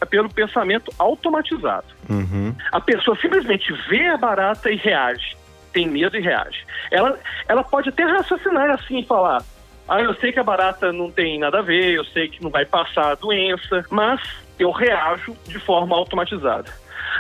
pelo 0.09 0.29
pensamento 0.29 0.93
automatizado. 0.99 1.87
Uhum. 2.09 2.55
A 2.71 2.81
pessoa 2.81 3.17
simplesmente 3.19 3.73
vê 3.89 4.07
a 4.07 4.17
barata 4.17 4.71
e 4.71 4.77
reage, 4.77 5.37
tem 5.73 5.89
medo 5.89 6.17
e 6.17 6.21
reage. 6.21 6.65
Ela, 6.91 7.19
ela 7.49 7.65
pode 7.65 7.89
até 7.89 8.05
raciocinar 8.05 8.71
assim 8.71 8.99
e 8.99 9.07
falar: 9.07 9.43
ah, 9.89 10.01
eu 10.01 10.15
sei 10.15 10.33
que 10.33 10.39
a 10.39 10.45
barata 10.45 10.93
não 10.93 11.11
tem 11.11 11.39
nada 11.39 11.61
a 11.61 11.63
ver, 11.63 11.95
eu 11.95 12.05
sei 12.05 12.29
que 12.29 12.43
não 12.43 12.51
vai 12.51 12.65
passar 12.65 13.13
a 13.13 13.15
doença, 13.15 13.85
mas 13.91 14.21
eu 14.59 14.71
reajo 14.71 15.37
de 15.47 15.59
forma 15.59 15.97
automatizada. 15.97 16.71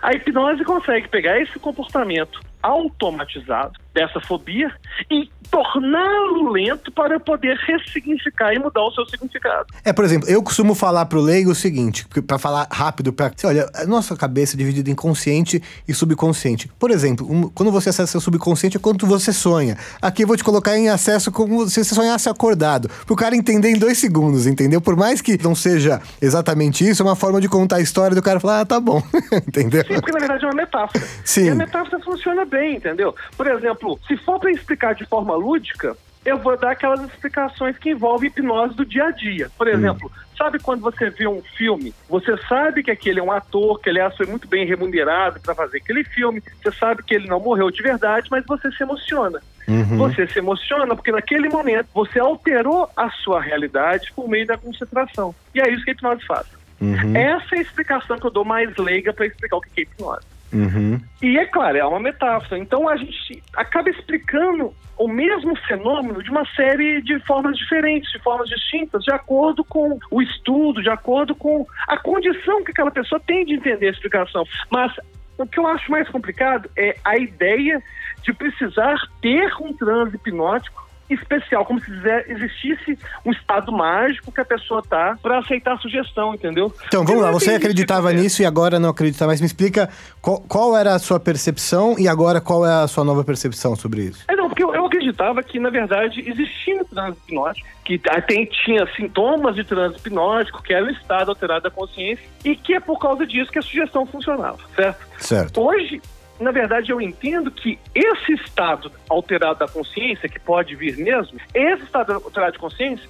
A 0.02 0.12
hipnose 0.12 0.64
consegue 0.64 1.08
pegar 1.08 1.40
esse 1.40 1.58
comportamento 1.58 2.40
automatizado 2.62 3.78
dessa 3.98 4.20
fobia 4.20 4.70
e 5.10 5.28
torná-lo 5.50 6.52
lento 6.52 6.92
para 6.92 7.18
poder 7.18 7.56
ressignificar 7.56 8.52
e 8.52 8.58
mudar 8.58 8.82
o 8.82 8.92
seu 8.92 9.04
significado. 9.06 9.66
É, 9.84 9.92
por 9.92 10.04
exemplo, 10.04 10.28
eu 10.28 10.42
costumo 10.42 10.74
falar 10.74 11.06
pro 11.06 11.20
leigo 11.20 11.50
o 11.50 11.54
seguinte, 11.54 12.06
para 12.26 12.38
falar 12.38 12.68
rápido, 12.70 13.12
para 13.12 13.32
olha, 13.44 13.68
a 13.74 13.86
nossa 13.86 14.16
cabeça 14.16 14.54
é 14.54 14.58
dividida 14.58 14.90
em 14.90 14.94
consciente 14.94 15.60
e 15.86 15.94
subconsciente. 15.94 16.68
Por 16.78 16.90
exemplo, 16.90 17.26
um, 17.28 17.48
quando 17.48 17.72
você 17.72 17.88
acessa 17.88 18.12
seu 18.12 18.20
subconsciente 18.20 18.76
é 18.76 18.80
quando 18.80 19.06
você 19.06 19.32
sonha. 19.32 19.76
Aqui 20.00 20.22
eu 20.22 20.26
vou 20.26 20.36
te 20.36 20.44
colocar 20.44 20.76
em 20.76 20.88
acesso 20.88 21.32
como 21.32 21.66
se 21.66 21.82
você 21.82 21.94
sonhasse 21.94 22.28
acordado, 22.28 22.88
pro 23.06 23.16
cara 23.16 23.34
entender 23.34 23.70
em 23.70 23.78
dois 23.78 23.98
segundos, 23.98 24.46
entendeu? 24.46 24.80
Por 24.80 24.96
mais 24.96 25.20
que 25.20 25.42
não 25.42 25.54
seja 25.54 26.00
exatamente 26.20 26.86
isso, 26.86 27.02
é 27.02 27.06
uma 27.06 27.16
forma 27.16 27.40
de 27.40 27.48
contar 27.48 27.76
a 27.76 27.80
história 27.80 28.14
do 28.14 28.22
cara 28.22 28.38
falar, 28.38 28.60
ah, 28.60 28.66
tá 28.66 28.78
bom, 28.78 29.02
entendeu? 29.48 29.82
Sim, 29.86 29.94
porque 29.94 30.12
na 30.12 30.18
verdade 30.20 30.44
é 30.44 30.48
uma 30.48 30.54
metáfora. 30.54 31.04
Sim. 31.24 31.46
E 31.46 31.48
a 31.50 31.54
metáfora 31.54 31.98
funciona 32.00 32.44
bem, 32.44 32.76
entendeu? 32.76 33.14
Por 33.36 33.46
exemplo, 33.46 33.87
se 34.06 34.16
for 34.16 34.38
para 34.38 34.50
explicar 34.50 34.94
de 34.94 35.06
forma 35.06 35.34
lúdica, 35.34 35.96
eu 36.24 36.38
vou 36.38 36.56
dar 36.56 36.72
aquelas 36.72 37.00
explicações 37.02 37.78
que 37.78 37.90
envolvem 37.90 38.28
hipnose 38.28 38.74
do 38.74 38.84
dia 38.84 39.04
a 39.04 39.10
dia. 39.10 39.50
Por 39.56 39.66
hum. 39.66 39.70
exemplo, 39.70 40.10
hum. 40.12 40.20
sabe 40.36 40.58
quando 40.58 40.80
você 40.80 41.10
vê 41.10 41.26
um 41.26 41.42
filme, 41.56 41.94
você 42.08 42.36
sabe 42.48 42.82
que 42.82 42.90
aquele 42.90 43.20
é 43.20 43.22
um 43.22 43.32
ator, 43.32 43.80
que 43.80 43.88
ele 43.88 43.98
foi 44.10 44.26
muito 44.26 44.46
bem 44.48 44.66
remunerado 44.66 45.40
para 45.40 45.54
fazer 45.54 45.78
aquele 45.78 46.04
filme, 46.04 46.42
você 46.62 46.72
sabe 46.76 47.02
que 47.02 47.14
ele 47.14 47.28
não 47.28 47.40
morreu 47.40 47.70
de 47.70 47.82
verdade, 47.82 48.28
mas 48.30 48.44
você 48.44 48.70
se 48.72 48.82
emociona. 48.82 49.40
Uhum. 49.66 49.98
Você 49.98 50.26
se 50.26 50.38
emociona 50.38 50.94
porque 50.94 51.12
naquele 51.12 51.48
momento 51.48 51.88
você 51.92 52.18
alterou 52.18 52.88
a 52.96 53.10
sua 53.10 53.40
realidade 53.40 54.12
por 54.14 54.28
meio 54.28 54.46
da 54.46 54.56
concentração. 54.56 55.34
E 55.54 55.60
é 55.60 55.70
isso 55.70 55.84
que 55.84 55.90
a 55.90 55.92
hipnose 55.92 56.24
faz. 56.26 56.46
Uhum. 56.80 57.16
Essa 57.16 57.56
é 57.56 57.58
a 57.58 57.62
explicação 57.62 58.18
que 58.18 58.26
eu 58.26 58.30
dou 58.30 58.44
mais 58.44 58.74
leiga 58.76 59.12
para 59.12 59.26
explicar 59.26 59.56
o 59.56 59.60
que 59.60 59.80
é 59.80 59.82
hipnose. 59.82 60.37
Uhum. 60.52 61.00
E 61.22 61.38
é 61.38 61.46
claro, 61.46 61.76
é 61.76 61.84
uma 61.84 62.00
metáfora. 62.00 62.58
Então 62.58 62.88
a 62.88 62.96
gente 62.96 63.42
acaba 63.54 63.90
explicando 63.90 64.72
o 64.98 65.06
mesmo 65.06 65.54
fenômeno 65.66 66.22
de 66.22 66.30
uma 66.30 66.44
série 66.56 67.00
de 67.02 67.18
formas 67.20 67.56
diferentes, 67.56 68.10
de 68.10 68.18
formas 68.18 68.48
distintas, 68.48 69.04
de 69.04 69.12
acordo 69.12 69.64
com 69.64 69.98
o 70.10 70.20
estudo, 70.22 70.82
de 70.82 70.90
acordo 70.90 71.34
com 71.34 71.64
a 71.86 71.96
condição 71.96 72.64
que 72.64 72.72
aquela 72.72 72.90
pessoa 72.90 73.20
tem 73.20 73.44
de 73.44 73.54
entender 73.54 73.86
a 73.86 73.90
explicação. 73.90 74.44
Mas 74.70 74.92
o 75.36 75.46
que 75.46 75.60
eu 75.60 75.66
acho 75.68 75.90
mais 75.90 76.08
complicado 76.08 76.68
é 76.76 76.96
a 77.04 77.16
ideia 77.16 77.80
de 78.22 78.32
precisar 78.32 78.96
ter 79.22 79.52
um 79.60 79.72
transe 79.72 80.16
hipnótico 80.16 80.87
especial, 81.10 81.64
como 81.64 81.80
se 81.80 81.90
existisse 82.28 82.98
um 83.24 83.32
estado 83.32 83.72
mágico 83.72 84.32
que 84.32 84.40
a 84.40 84.44
pessoa 84.44 84.82
tá 84.82 85.16
para 85.22 85.38
aceitar 85.38 85.74
a 85.74 85.78
sugestão, 85.78 86.34
entendeu? 86.34 86.72
Então, 86.86 87.04
vamos 87.04 87.22
lá, 87.22 87.30
você 87.30 87.52
acreditava 87.52 88.12
nisso 88.12 88.42
e 88.42 88.46
agora 88.46 88.78
não 88.78 88.90
acredita 88.90 89.26
mais. 89.26 89.40
Me 89.40 89.46
explica 89.46 89.88
qual, 90.20 90.40
qual, 90.40 90.76
era 90.76 90.94
a 90.94 90.98
sua 90.98 91.18
percepção 91.18 91.96
e 91.98 92.06
agora 92.08 92.40
qual 92.40 92.66
é 92.66 92.82
a 92.82 92.86
sua 92.86 93.04
nova 93.04 93.24
percepção 93.24 93.74
sobre 93.74 94.02
isso? 94.02 94.24
É, 94.28 94.36
não, 94.36 94.48
porque 94.48 94.62
eu, 94.62 94.74
eu 94.74 94.86
acreditava 94.86 95.42
que, 95.42 95.58
na 95.58 95.70
verdade, 95.70 96.22
existia 96.26 96.76
um 96.76 97.08
hipnótico, 97.08 97.66
que 97.84 97.98
tem, 98.26 98.44
tinha 98.44 98.86
sintomas 98.94 99.54
de 99.54 99.64
transe 99.64 99.96
hipnótico, 99.96 100.62
que 100.62 100.74
era 100.74 100.84
o 100.84 100.90
estado 100.90 101.30
alterado 101.30 101.62
da 101.62 101.70
consciência, 101.70 102.24
e 102.44 102.54
que 102.54 102.74
é 102.74 102.80
por 102.80 102.98
causa 102.98 103.26
disso 103.26 103.50
que 103.50 103.58
a 103.58 103.62
sugestão 103.62 104.04
funcionava, 104.04 104.58
certo? 104.76 105.06
Certo. 105.18 105.60
Hoje, 105.62 106.02
na 106.40 106.50
verdade, 106.50 106.90
eu 106.90 107.00
entendo 107.00 107.50
que 107.50 107.78
esse 107.94 108.32
estado 108.32 108.92
alterado 109.08 109.58
da 109.58 109.68
consciência, 109.68 110.28
que 110.28 110.38
pode 110.38 110.74
vir 110.76 110.96
mesmo, 110.96 111.38
esse 111.52 111.82
estado 111.82 112.12
alterado 112.12 112.52
de 112.52 112.58
consciência, 112.58 113.08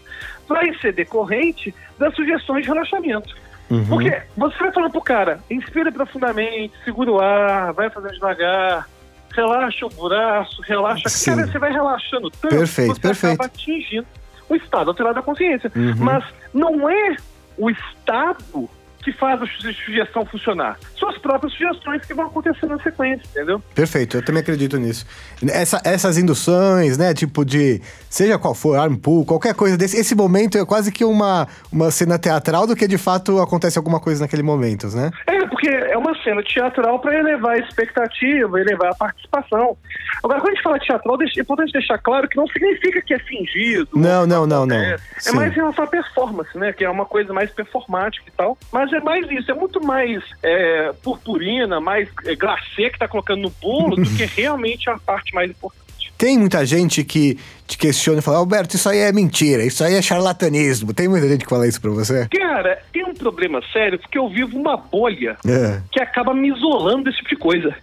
vai 0.48 0.72
ser 0.78 0.92
decorrente 0.92 1.74
das 1.98 2.14
sugestões 2.14 2.62
de 2.62 2.68
relaxamento. 2.68 3.36
Uhum. 3.70 3.86
Porque 3.86 4.22
você 4.36 4.58
vai 4.58 4.72
falando 4.72 4.92
pro 4.92 5.02
cara, 5.02 5.40
inspira 5.50 5.92
profundamente, 5.92 6.72
segura 6.84 7.12
o 7.12 7.20
ar, 7.20 7.72
vai 7.74 7.90
fazendo 7.90 8.14
devagar, 8.14 8.88
relaxa 9.34 9.86
o 9.86 10.08
braço, 10.08 10.62
relaxa. 10.62 11.08
Sim. 11.08 11.36
Cara, 11.36 11.46
você 11.46 11.58
vai 11.58 11.72
relaxando 11.72 12.30
tanto 12.30 12.56
perfeito, 12.56 12.94
que 12.94 13.00
você 13.00 13.08
perfeito. 13.08 13.34
acaba 13.34 13.46
atingindo 13.46 14.06
o 14.48 14.56
estado 14.56 14.90
alterado 14.90 15.16
da 15.16 15.22
consciência. 15.22 15.70
Uhum. 15.76 15.94
Mas 15.98 16.24
não 16.54 16.88
é 16.88 17.16
o 17.58 17.68
estado 17.68 18.70
que 19.08 19.18
faz 19.18 19.40
a 19.40 19.46
sugestão 19.46 20.24
funcionar. 20.26 20.78
São 20.98 21.08
as 21.08 21.18
próprias 21.18 21.52
sugestões 21.52 22.04
que 22.04 22.14
vão 22.14 22.26
acontecer 22.26 22.66
na 22.66 22.78
sequência, 22.80 23.24
entendeu? 23.30 23.62
Perfeito, 23.74 24.18
eu 24.18 24.24
também 24.24 24.42
acredito 24.42 24.76
nisso. 24.76 25.06
Essa, 25.48 25.80
essas 25.84 26.18
induções, 26.18 26.98
né, 26.98 27.14
tipo 27.14 27.44
de, 27.44 27.80
seja 28.10 28.38
qual 28.38 28.54
for, 28.54 28.78
arm 28.78 28.96
pull, 28.96 29.24
qualquer 29.24 29.54
coisa 29.54 29.76
desse, 29.76 29.96
esse 29.96 30.14
momento 30.14 30.58
é 30.58 30.66
quase 30.66 30.92
que 30.92 31.04
uma, 31.04 31.46
uma 31.72 31.90
cena 31.90 32.18
teatral 32.18 32.66
do 32.66 32.76
que 32.76 32.86
de 32.86 32.98
fato 32.98 33.40
acontece 33.40 33.78
alguma 33.78 34.00
coisa 34.00 34.22
naquele 34.22 34.42
momento, 34.42 34.88
né? 34.88 35.10
É, 35.26 35.46
porque 35.46 35.68
é 35.68 35.96
uma 35.96 36.14
cena 36.22 36.42
teatral 36.42 36.98
para 37.00 37.18
elevar 37.18 37.54
a 37.54 37.58
expectativa, 37.58 38.60
elevar 38.60 38.92
a 38.92 38.94
participação. 38.94 39.76
Agora, 40.22 40.40
quando 40.40 40.52
a 40.52 40.54
gente 40.54 40.62
fala 40.62 40.78
teatral, 40.78 41.18
é 41.20 41.40
importante 41.40 41.72
deixar 41.72 41.98
claro 41.98 42.28
que 42.28 42.36
não 42.36 42.46
significa 42.48 43.00
que 43.02 43.14
é 43.14 43.18
fingido. 43.20 43.88
Não, 43.94 44.26
não, 44.26 44.46
não, 44.46 44.66
não. 44.66 44.76
É, 44.76 44.96
é 45.26 45.32
mais 45.32 45.52
em 45.52 45.56
relação 45.56 45.84
à 45.84 45.86
performance, 45.86 46.56
né, 46.58 46.72
que 46.72 46.84
é 46.84 46.90
uma 46.90 47.04
coisa 47.04 47.32
mais 47.32 47.50
performática 47.50 48.24
e 48.26 48.32
tal, 48.32 48.58
mas 48.72 48.88
mas 48.88 48.97
é 48.98 49.00
mais 49.00 49.30
isso, 49.30 49.50
é 49.50 49.54
muito 49.54 49.80
mais 49.82 50.22
é, 50.42 50.92
purpurina, 51.02 51.80
mais 51.80 52.08
é, 52.24 52.34
glacê 52.34 52.90
que 52.90 52.98
tá 52.98 53.08
colocando 53.08 53.42
no 53.42 53.50
bolo 53.50 53.96
do 53.96 54.16
que 54.16 54.24
realmente 54.40 54.90
a 54.90 54.98
parte 54.98 55.34
mais 55.34 55.50
importante. 55.50 55.87
Tem 56.18 56.36
muita 56.36 56.66
gente 56.66 57.04
que 57.04 57.38
te 57.64 57.78
questiona 57.78 58.18
e 58.18 58.22
fala, 58.22 58.38
Alberto, 58.38 58.74
isso 58.74 58.88
aí 58.88 58.98
é 58.98 59.12
mentira, 59.12 59.62
isso 59.62 59.84
aí 59.84 59.94
é 59.94 60.02
charlatanismo. 60.02 60.92
Tem 60.92 61.06
muita 61.06 61.28
gente 61.28 61.44
que 61.44 61.50
fala 61.50 61.68
isso 61.68 61.80
pra 61.80 61.90
você? 61.90 62.26
Cara, 62.28 62.82
tem 62.92 63.04
um 63.04 63.14
problema 63.14 63.62
sério 63.72 64.00
porque 64.00 64.18
eu 64.18 64.28
vivo 64.28 64.58
uma 64.58 64.76
bolha 64.76 65.36
é. 65.46 65.80
que 65.92 66.00
acaba 66.00 66.34
me 66.34 66.48
isolando 66.48 67.04
desse 67.04 67.18
tipo 67.18 67.28
de 67.28 67.36
coisa. 67.36 67.76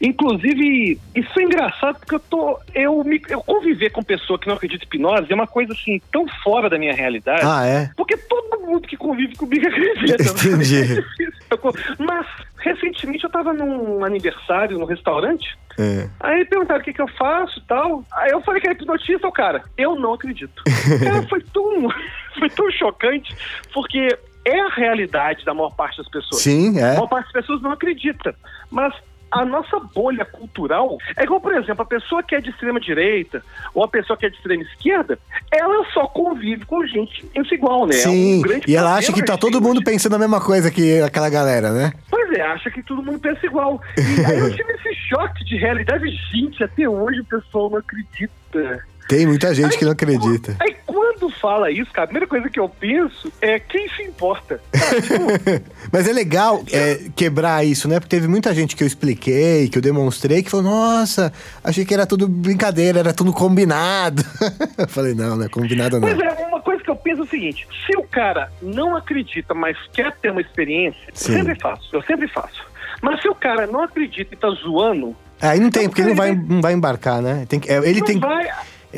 Inclusive, 0.00 1.00
isso 1.14 1.40
é 1.40 1.42
engraçado 1.42 1.98
porque 1.98 2.14
eu 2.14 2.20
tô. 2.20 2.58
Eu, 2.72 3.02
me, 3.02 3.20
eu 3.28 3.40
conviver 3.40 3.90
com 3.90 4.02
pessoa 4.02 4.38
que 4.38 4.46
não 4.46 4.54
acredita 4.54 4.84
em 4.84 4.86
hipnose 4.86 5.32
é 5.32 5.34
uma 5.34 5.46
coisa 5.46 5.72
assim 5.72 6.00
tão 6.12 6.26
fora 6.44 6.70
da 6.70 6.78
minha 6.78 6.94
realidade. 6.94 7.42
Ah, 7.42 7.66
é? 7.66 7.90
Porque 7.96 8.16
todo 8.16 8.60
mundo 8.60 8.86
que 8.86 8.96
convive 8.96 9.34
comigo 9.34 9.66
acredita. 9.66 10.22
Entendi. 10.22 11.04
Mas 11.98 12.26
recentemente 12.58 13.24
eu 13.24 13.30
tava 13.30 13.52
num 13.52 14.04
aniversário 14.04 14.78
no 14.78 14.84
restaurante. 14.84 15.56
É. 15.78 16.08
Aí 16.20 16.44
perguntaram 16.44 16.80
o 16.80 16.84
que, 16.84 16.92
que 16.92 17.02
eu 17.02 17.08
faço 17.08 17.58
e 17.58 17.62
tal. 17.62 18.04
Aí 18.12 18.30
eu 18.30 18.40
falei 18.42 18.60
que 18.60 18.66
era 18.66 18.76
hipnotista, 18.76 19.26
o 19.26 19.32
cara, 19.32 19.62
eu 19.76 19.94
não 19.96 20.14
acredito. 20.14 20.62
cara, 21.02 21.22
foi 21.28 21.40
tão, 21.52 21.88
foi 22.38 22.50
tão 22.50 22.70
chocante, 22.70 23.34
porque 23.72 24.16
é 24.44 24.60
a 24.60 24.68
realidade 24.68 25.44
da 25.44 25.54
maior 25.54 25.74
parte 25.74 25.98
das 25.98 26.08
pessoas. 26.08 26.42
Sim, 26.42 26.78
é. 26.78 26.82
A 26.82 26.94
maior 26.94 27.08
parte 27.08 27.24
das 27.24 27.32
pessoas 27.32 27.62
não 27.62 27.72
acredita. 27.72 28.34
Mas 28.70 28.94
a 29.32 29.44
nossa 29.46 29.80
bolha 29.94 30.24
cultural 30.26 30.98
é 31.16 31.24
igual, 31.24 31.40
por 31.40 31.54
exemplo, 31.54 31.82
a 31.82 31.86
pessoa 31.86 32.22
que 32.22 32.34
é 32.34 32.40
de 32.40 32.50
extrema 32.50 32.78
direita 32.78 33.42
ou 33.74 33.82
a 33.82 33.88
pessoa 33.88 34.16
que 34.16 34.26
é 34.26 34.28
de 34.28 34.36
extrema 34.36 34.62
esquerda, 34.62 35.18
ela 35.50 35.84
só 35.92 36.06
convive 36.06 36.66
com 36.66 36.86
gente 36.86 37.24
igual, 37.50 37.86
né? 37.86 37.94
Sim, 37.94 38.42
é 38.44 38.56
um 38.56 38.60
e 38.68 38.76
ela 38.76 38.94
acha 38.94 39.12
que 39.12 39.24
tá 39.24 39.38
todo 39.38 39.60
mundo 39.60 39.82
pensando 39.82 40.14
a 40.14 40.18
mesma 40.18 40.40
coisa 40.40 40.70
que 40.70 41.00
aquela 41.00 41.30
galera, 41.30 41.72
né? 41.72 41.92
Pois 42.10 42.21
é, 42.32 42.42
acha 42.42 42.70
que 42.70 42.82
todo 42.82 43.02
mundo 43.02 43.18
pensa 43.18 43.44
igual. 43.46 43.80
E 43.96 44.24
aí 44.24 44.38
eu 44.38 44.54
tive 44.54 44.72
esse 44.72 44.94
choque 45.08 45.44
de 45.44 45.56
realidade. 45.56 46.04
Gente, 46.32 46.62
até 46.62 46.88
hoje 46.88 47.20
o 47.20 47.24
pessoal 47.24 47.70
não 47.70 47.78
acredita. 47.78 48.82
Tem 49.08 49.26
muita 49.26 49.54
gente 49.54 49.72
aí, 49.72 49.78
que 49.78 49.84
não 49.84 49.92
acredita. 49.92 50.56
Aí 50.60 50.74
quando 50.86 51.28
fala 51.30 51.70
isso, 51.70 51.90
cara, 51.92 52.04
a 52.04 52.06
primeira 52.06 52.26
coisa 52.26 52.48
que 52.48 52.58
eu 52.58 52.68
penso 52.68 53.32
é 53.40 53.58
quem 53.58 53.88
se 53.90 54.02
importa. 54.02 54.60
Tipo, 54.72 55.64
Mas 55.92 56.08
é 56.08 56.12
legal 56.12 56.62
é, 56.72 56.98
quebrar 57.14 57.64
isso, 57.64 57.88
né? 57.88 58.00
Porque 58.00 58.16
teve 58.16 58.28
muita 58.28 58.54
gente 58.54 58.74
que 58.74 58.82
eu 58.82 58.86
expliquei, 58.86 59.68
que 59.68 59.76
eu 59.76 59.82
demonstrei, 59.82 60.42
que 60.42 60.50
falou: 60.50 60.66
nossa, 60.66 61.32
achei 61.62 61.84
que 61.84 61.92
era 61.92 62.06
tudo 62.06 62.26
brincadeira, 62.28 63.00
era 63.00 63.12
tudo 63.12 63.32
combinado. 63.32 64.24
eu 64.78 64.88
falei: 64.88 65.14
não, 65.14 65.36
não 65.36 65.44
é 65.44 65.48
combinado 65.48 66.00
não. 66.00 66.08
Pois 66.08 66.18
é, 66.18 66.46
uma 66.46 66.60
coisa 66.60 66.71
penso 67.12 67.22
é 67.22 67.24
o 67.24 67.28
seguinte: 67.28 67.68
se 67.86 67.96
o 67.96 68.02
cara 68.02 68.50
não 68.60 68.96
acredita, 68.96 69.54
mas 69.54 69.76
quer 69.92 70.12
ter 70.16 70.30
uma 70.30 70.40
experiência, 70.40 71.08
Sim. 71.12 71.32
eu 71.32 71.38
sempre 71.38 71.60
faço, 71.60 71.96
eu 71.96 72.02
sempre 72.02 72.28
faço. 72.28 72.64
Mas 73.00 73.20
se 73.20 73.28
o 73.28 73.34
cara 73.34 73.66
não 73.66 73.82
acredita 73.82 74.34
e 74.34 74.36
tá 74.36 74.50
zoando. 74.50 75.16
Aí 75.40 75.58
não 75.58 75.70
tem, 75.70 75.88
porque 75.88 76.00
ele 76.00 76.10
não 76.10 76.16
vai, 76.16 76.34
não 76.34 76.60
vai 76.60 76.72
embarcar, 76.72 77.20
né? 77.20 77.44
Tem, 77.48 77.60
é, 77.66 77.76
ele 77.88 78.02
tem. 78.02 78.18
Vai 78.18 78.48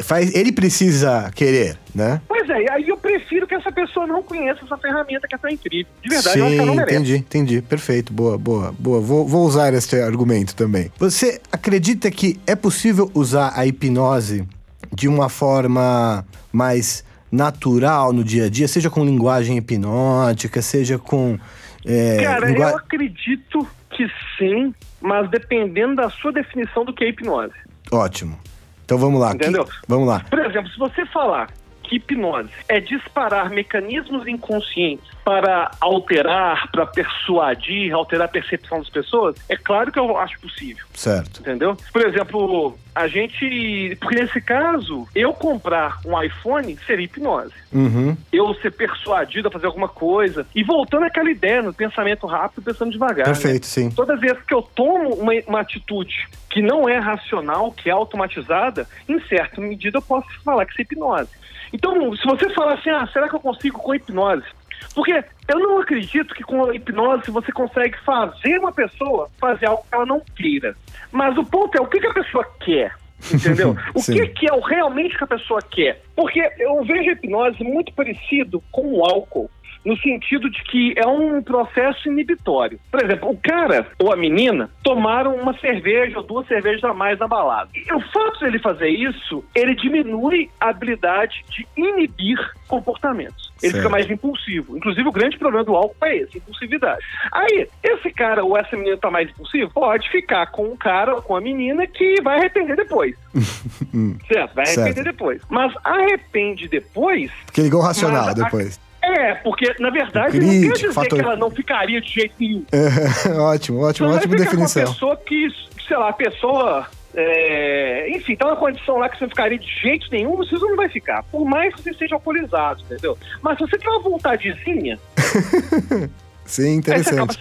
Faz, 0.02 0.34
ele 0.34 0.50
precisa 0.50 1.30
querer, 1.36 1.78
né? 1.94 2.20
Pois 2.26 2.50
é, 2.50 2.72
aí 2.72 2.88
eu 2.88 2.96
prefiro 2.96 3.46
que 3.46 3.54
essa 3.54 3.70
pessoa 3.70 4.04
não 4.04 4.24
conheça 4.24 4.64
essa 4.64 4.76
ferramenta 4.76 5.28
que 5.28 5.36
é 5.36 5.38
tão 5.38 5.48
incrível. 5.48 5.86
De 6.02 6.08
verdade, 6.08 6.34
Sim, 6.34 6.40
eu 6.40 6.46
acho 6.46 6.54
que 6.54 6.60
ela 6.60 6.66
não 6.66 6.74
merece. 6.74 6.96
Entendi, 6.96 7.16
entendi. 7.16 7.62
Perfeito, 7.62 8.12
boa, 8.12 8.36
boa, 8.36 8.74
boa. 8.76 9.00
Vou, 9.00 9.24
vou 9.24 9.46
usar 9.46 9.72
esse 9.72 10.00
argumento 10.00 10.56
também. 10.56 10.90
Você 10.98 11.40
acredita 11.52 12.10
que 12.10 12.40
é 12.44 12.56
possível 12.56 13.08
usar 13.14 13.52
a 13.54 13.64
hipnose 13.64 14.44
de 14.92 15.06
uma 15.06 15.28
forma 15.28 16.26
mais 16.52 17.04
natural 17.34 18.12
no 18.12 18.22
dia 18.22 18.46
a 18.46 18.48
dia, 18.48 18.68
seja 18.68 18.88
com 18.88 19.04
linguagem 19.04 19.58
hipnótica, 19.58 20.62
seja 20.62 20.98
com. 20.98 21.38
É, 21.84 22.22
Cara, 22.22 22.46
lingu... 22.46 22.62
eu 22.62 22.76
acredito 22.76 23.68
que 23.90 24.06
sim, 24.38 24.74
mas 25.00 25.28
dependendo 25.30 25.96
da 25.96 26.08
sua 26.08 26.32
definição 26.32 26.84
do 26.84 26.92
que 26.92 27.04
é 27.04 27.08
hipnose. 27.08 27.54
Ótimo. 27.90 28.38
Então 28.84 28.96
vamos 28.98 29.20
lá. 29.20 29.32
Entendeu? 29.32 29.64
Que... 29.64 29.72
Vamos 29.88 30.06
lá. 30.08 30.24
Por 30.30 30.38
exemplo, 30.38 30.70
se 30.70 30.78
você 30.78 31.04
falar 31.06 31.48
que 31.84 31.96
hipnose 31.96 32.50
é 32.68 32.80
disparar 32.80 33.50
mecanismos 33.50 34.26
inconscientes 34.26 35.14
para 35.24 35.70
alterar, 35.80 36.70
para 36.70 36.86
persuadir, 36.86 37.92
alterar 37.94 38.26
a 38.26 38.30
percepção 38.30 38.78
das 38.78 38.90
pessoas, 38.90 39.36
é 39.48 39.56
claro 39.56 39.90
que 39.90 39.98
eu 39.98 40.16
acho 40.18 40.38
possível. 40.40 40.84
Certo. 40.92 41.40
Entendeu? 41.40 41.76
Por 41.92 42.06
exemplo, 42.06 42.78
a 42.94 43.08
gente. 43.08 43.96
Porque 44.00 44.16
nesse 44.16 44.40
caso, 44.40 45.08
eu 45.14 45.32
comprar 45.32 45.98
um 46.04 46.20
iPhone 46.22 46.76
seria 46.86 47.06
hipnose. 47.06 47.54
Uhum. 47.72 48.16
Eu 48.32 48.54
ser 48.54 48.70
persuadido 48.70 49.48
a 49.48 49.50
fazer 49.50 49.66
alguma 49.66 49.88
coisa. 49.88 50.46
E 50.54 50.62
voltando 50.62 51.04
àquela 51.04 51.30
ideia, 51.30 51.62
no 51.62 51.72
pensamento 51.72 52.26
rápido, 52.26 52.62
pensando 52.62 52.92
devagar. 52.92 53.26
Perfeito, 53.26 53.64
né? 53.64 53.68
sim. 53.68 53.90
Todas 53.90 54.16
as 54.16 54.20
vezes 54.20 54.42
que 54.44 54.54
eu 54.54 54.62
tomo 54.62 55.14
uma, 55.14 55.32
uma 55.46 55.60
atitude 55.60 56.28
que 56.50 56.62
não 56.62 56.88
é 56.88 56.98
racional, 56.98 57.72
que 57.72 57.90
é 57.90 57.92
automatizada, 57.92 58.86
em 59.08 59.20
certa 59.26 59.60
medida 59.60 59.98
eu 59.98 60.02
posso 60.02 60.28
falar 60.44 60.64
que 60.66 60.72
isso 60.72 60.82
é 60.82 60.84
hipnose. 60.84 61.28
Então, 61.74 62.14
se 62.16 62.24
você 62.24 62.48
falar 62.50 62.74
assim, 62.74 62.88
ah, 62.88 63.04
será 63.12 63.28
que 63.28 63.34
eu 63.34 63.40
consigo 63.40 63.80
com 63.80 63.92
hipnose? 63.92 64.46
Porque 64.94 65.24
eu 65.48 65.58
não 65.58 65.80
acredito 65.80 66.32
que 66.32 66.44
com 66.44 66.64
a 66.64 66.72
hipnose 66.72 67.32
você 67.32 67.50
consegue 67.50 67.98
fazer 68.04 68.58
uma 68.58 68.70
pessoa 68.70 69.28
fazer 69.40 69.66
algo 69.66 69.82
que 69.82 69.92
ela 69.92 70.06
não 70.06 70.22
queira. 70.36 70.76
Mas 71.10 71.36
o 71.36 71.44
ponto 71.44 71.76
é 71.76 71.80
o 71.80 71.86
que, 71.88 71.98
que 71.98 72.06
a 72.06 72.14
pessoa 72.14 72.46
quer. 72.60 72.94
Entendeu? 73.32 73.76
o 73.92 74.00
que, 74.00 74.24
que 74.28 74.48
é 74.48 74.52
o 74.52 74.60
realmente 74.60 75.18
que 75.18 75.24
a 75.24 75.26
pessoa 75.26 75.60
quer? 75.62 76.00
Porque 76.14 76.48
eu 76.60 76.84
vejo 76.84 77.10
a 77.10 77.12
hipnose 77.12 77.64
muito 77.64 77.92
parecido 77.92 78.62
com 78.70 78.94
o 78.94 79.04
álcool 79.04 79.50
no 79.84 79.96
sentido 79.98 80.50
de 80.50 80.62
que 80.64 80.94
é 80.96 81.06
um 81.06 81.42
processo 81.42 82.08
inibitório. 82.08 82.78
Por 82.90 83.02
exemplo, 83.02 83.30
o 83.30 83.36
cara 83.36 83.86
ou 83.98 84.12
a 84.12 84.16
menina 84.16 84.70
tomaram 84.82 85.34
uma 85.36 85.56
cerveja 85.58 86.18
ou 86.18 86.24
duas 86.24 86.46
cervejas 86.46 86.82
a 86.84 86.94
mais 86.94 87.18
na 87.18 87.28
balada. 87.28 87.70
E 87.74 87.92
o 87.92 88.00
fato 88.00 88.38
de 88.38 88.46
ele 88.46 88.58
fazer 88.58 88.88
isso, 88.88 89.44
ele 89.54 89.74
diminui 89.74 90.50
a 90.60 90.70
habilidade 90.70 91.44
de 91.50 91.66
inibir 91.76 92.38
comportamentos. 92.66 93.52
Ele 93.62 93.72
certo. 93.72 93.76
fica 93.76 93.88
mais 93.88 94.10
impulsivo. 94.10 94.76
Inclusive, 94.76 95.08
o 95.08 95.12
grande 95.12 95.38
problema 95.38 95.64
do 95.64 95.74
álcool 95.74 96.04
é 96.04 96.16
esse, 96.16 96.38
impulsividade. 96.38 97.04
Aí, 97.32 97.68
esse 97.82 98.10
cara 98.10 98.44
ou 98.44 98.56
essa 98.56 98.76
menina 98.76 98.96
tá 98.96 99.10
mais 99.10 99.30
impulsivo, 99.30 99.70
pode 99.70 100.10
ficar 100.10 100.46
com 100.46 100.64
um 100.64 100.76
cara 100.76 101.14
ou 101.14 101.22
com 101.22 101.36
a 101.36 101.40
menina 101.40 101.86
que 101.86 102.20
vai 102.22 102.38
arrepender 102.38 102.76
depois. 102.76 103.14
certo? 104.26 104.54
Vai 104.54 104.64
arrepender 104.66 104.94
certo. 104.94 105.04
depois. 105.04 105.42
Mas 105.48 105.72
arrepende 105.84 106.68
depois. 106.68 107.30
Porque 107.46 107.62
ligou 107.62 107.80
racional 107.80 108.34
depois. 108.34 108.80
É, 109.04 109.34
porque 109.34 109.74
na 109.78 109.90
verdade 109.90 110.38
Crítico, 110.38 110.54
não 110.54 110.72
quer 110.72 110.80
dizer 110.80 110.92
fator... 110.92 111.18
que 111.18 111.24
ela 111.24 111.36
não 111.36 111.50
ficaria 111.50 112.00
de 112.00 112.10
jeito 112.10 112.34
nenhum. 112.40 112.64
É, 112.74 113.38
ótimo, 113.38 113.80
ótimo, 113.80 114.08
então, 114.08 114.18
ótima 114.18 114.36
definição. 114.36 114.82
uma 114.82 114.92
pessoa 114.92 115.16
que, 115.16 115.48
sei 115.86 115.96
lá, 115.96 116.08
a 116.08 116.12
pessoa. 116.12 116.86
É, 117.16 118.10
enfim, 118.10 118.34
tá 118.34 118.46
numa 118.46 118.56
condição 118.56 118.98
lá 118.98 119.08
que 119.08 119.16
você 119.16 119.24
não 119.24 119.30
ficaria 119.30 119.58
de 119.58 119.80
jeito 119.80 120.06
nenhum, 120.10 120.36
você 120.36 120.56
não 120.56 120.74
vai 120.74 120.88
ficar. 120.88 121.22
Por 121.24 121.44
mais 121.44 121.74
que 121.74 121.82
você 121.82 121.94
seja 121.94 122.16
alcoolizado, 122.16 122.82
entendeu? 122.82 123.16
Mas 123.40 123.56
se 123.56 123.66
você 123.66 123.78
tem 123.78 123.88
uma 123.88 124.00
vontadezinha. 124.00 124.98
Sim, 126.44 126.74
interessante. 126.74 127.38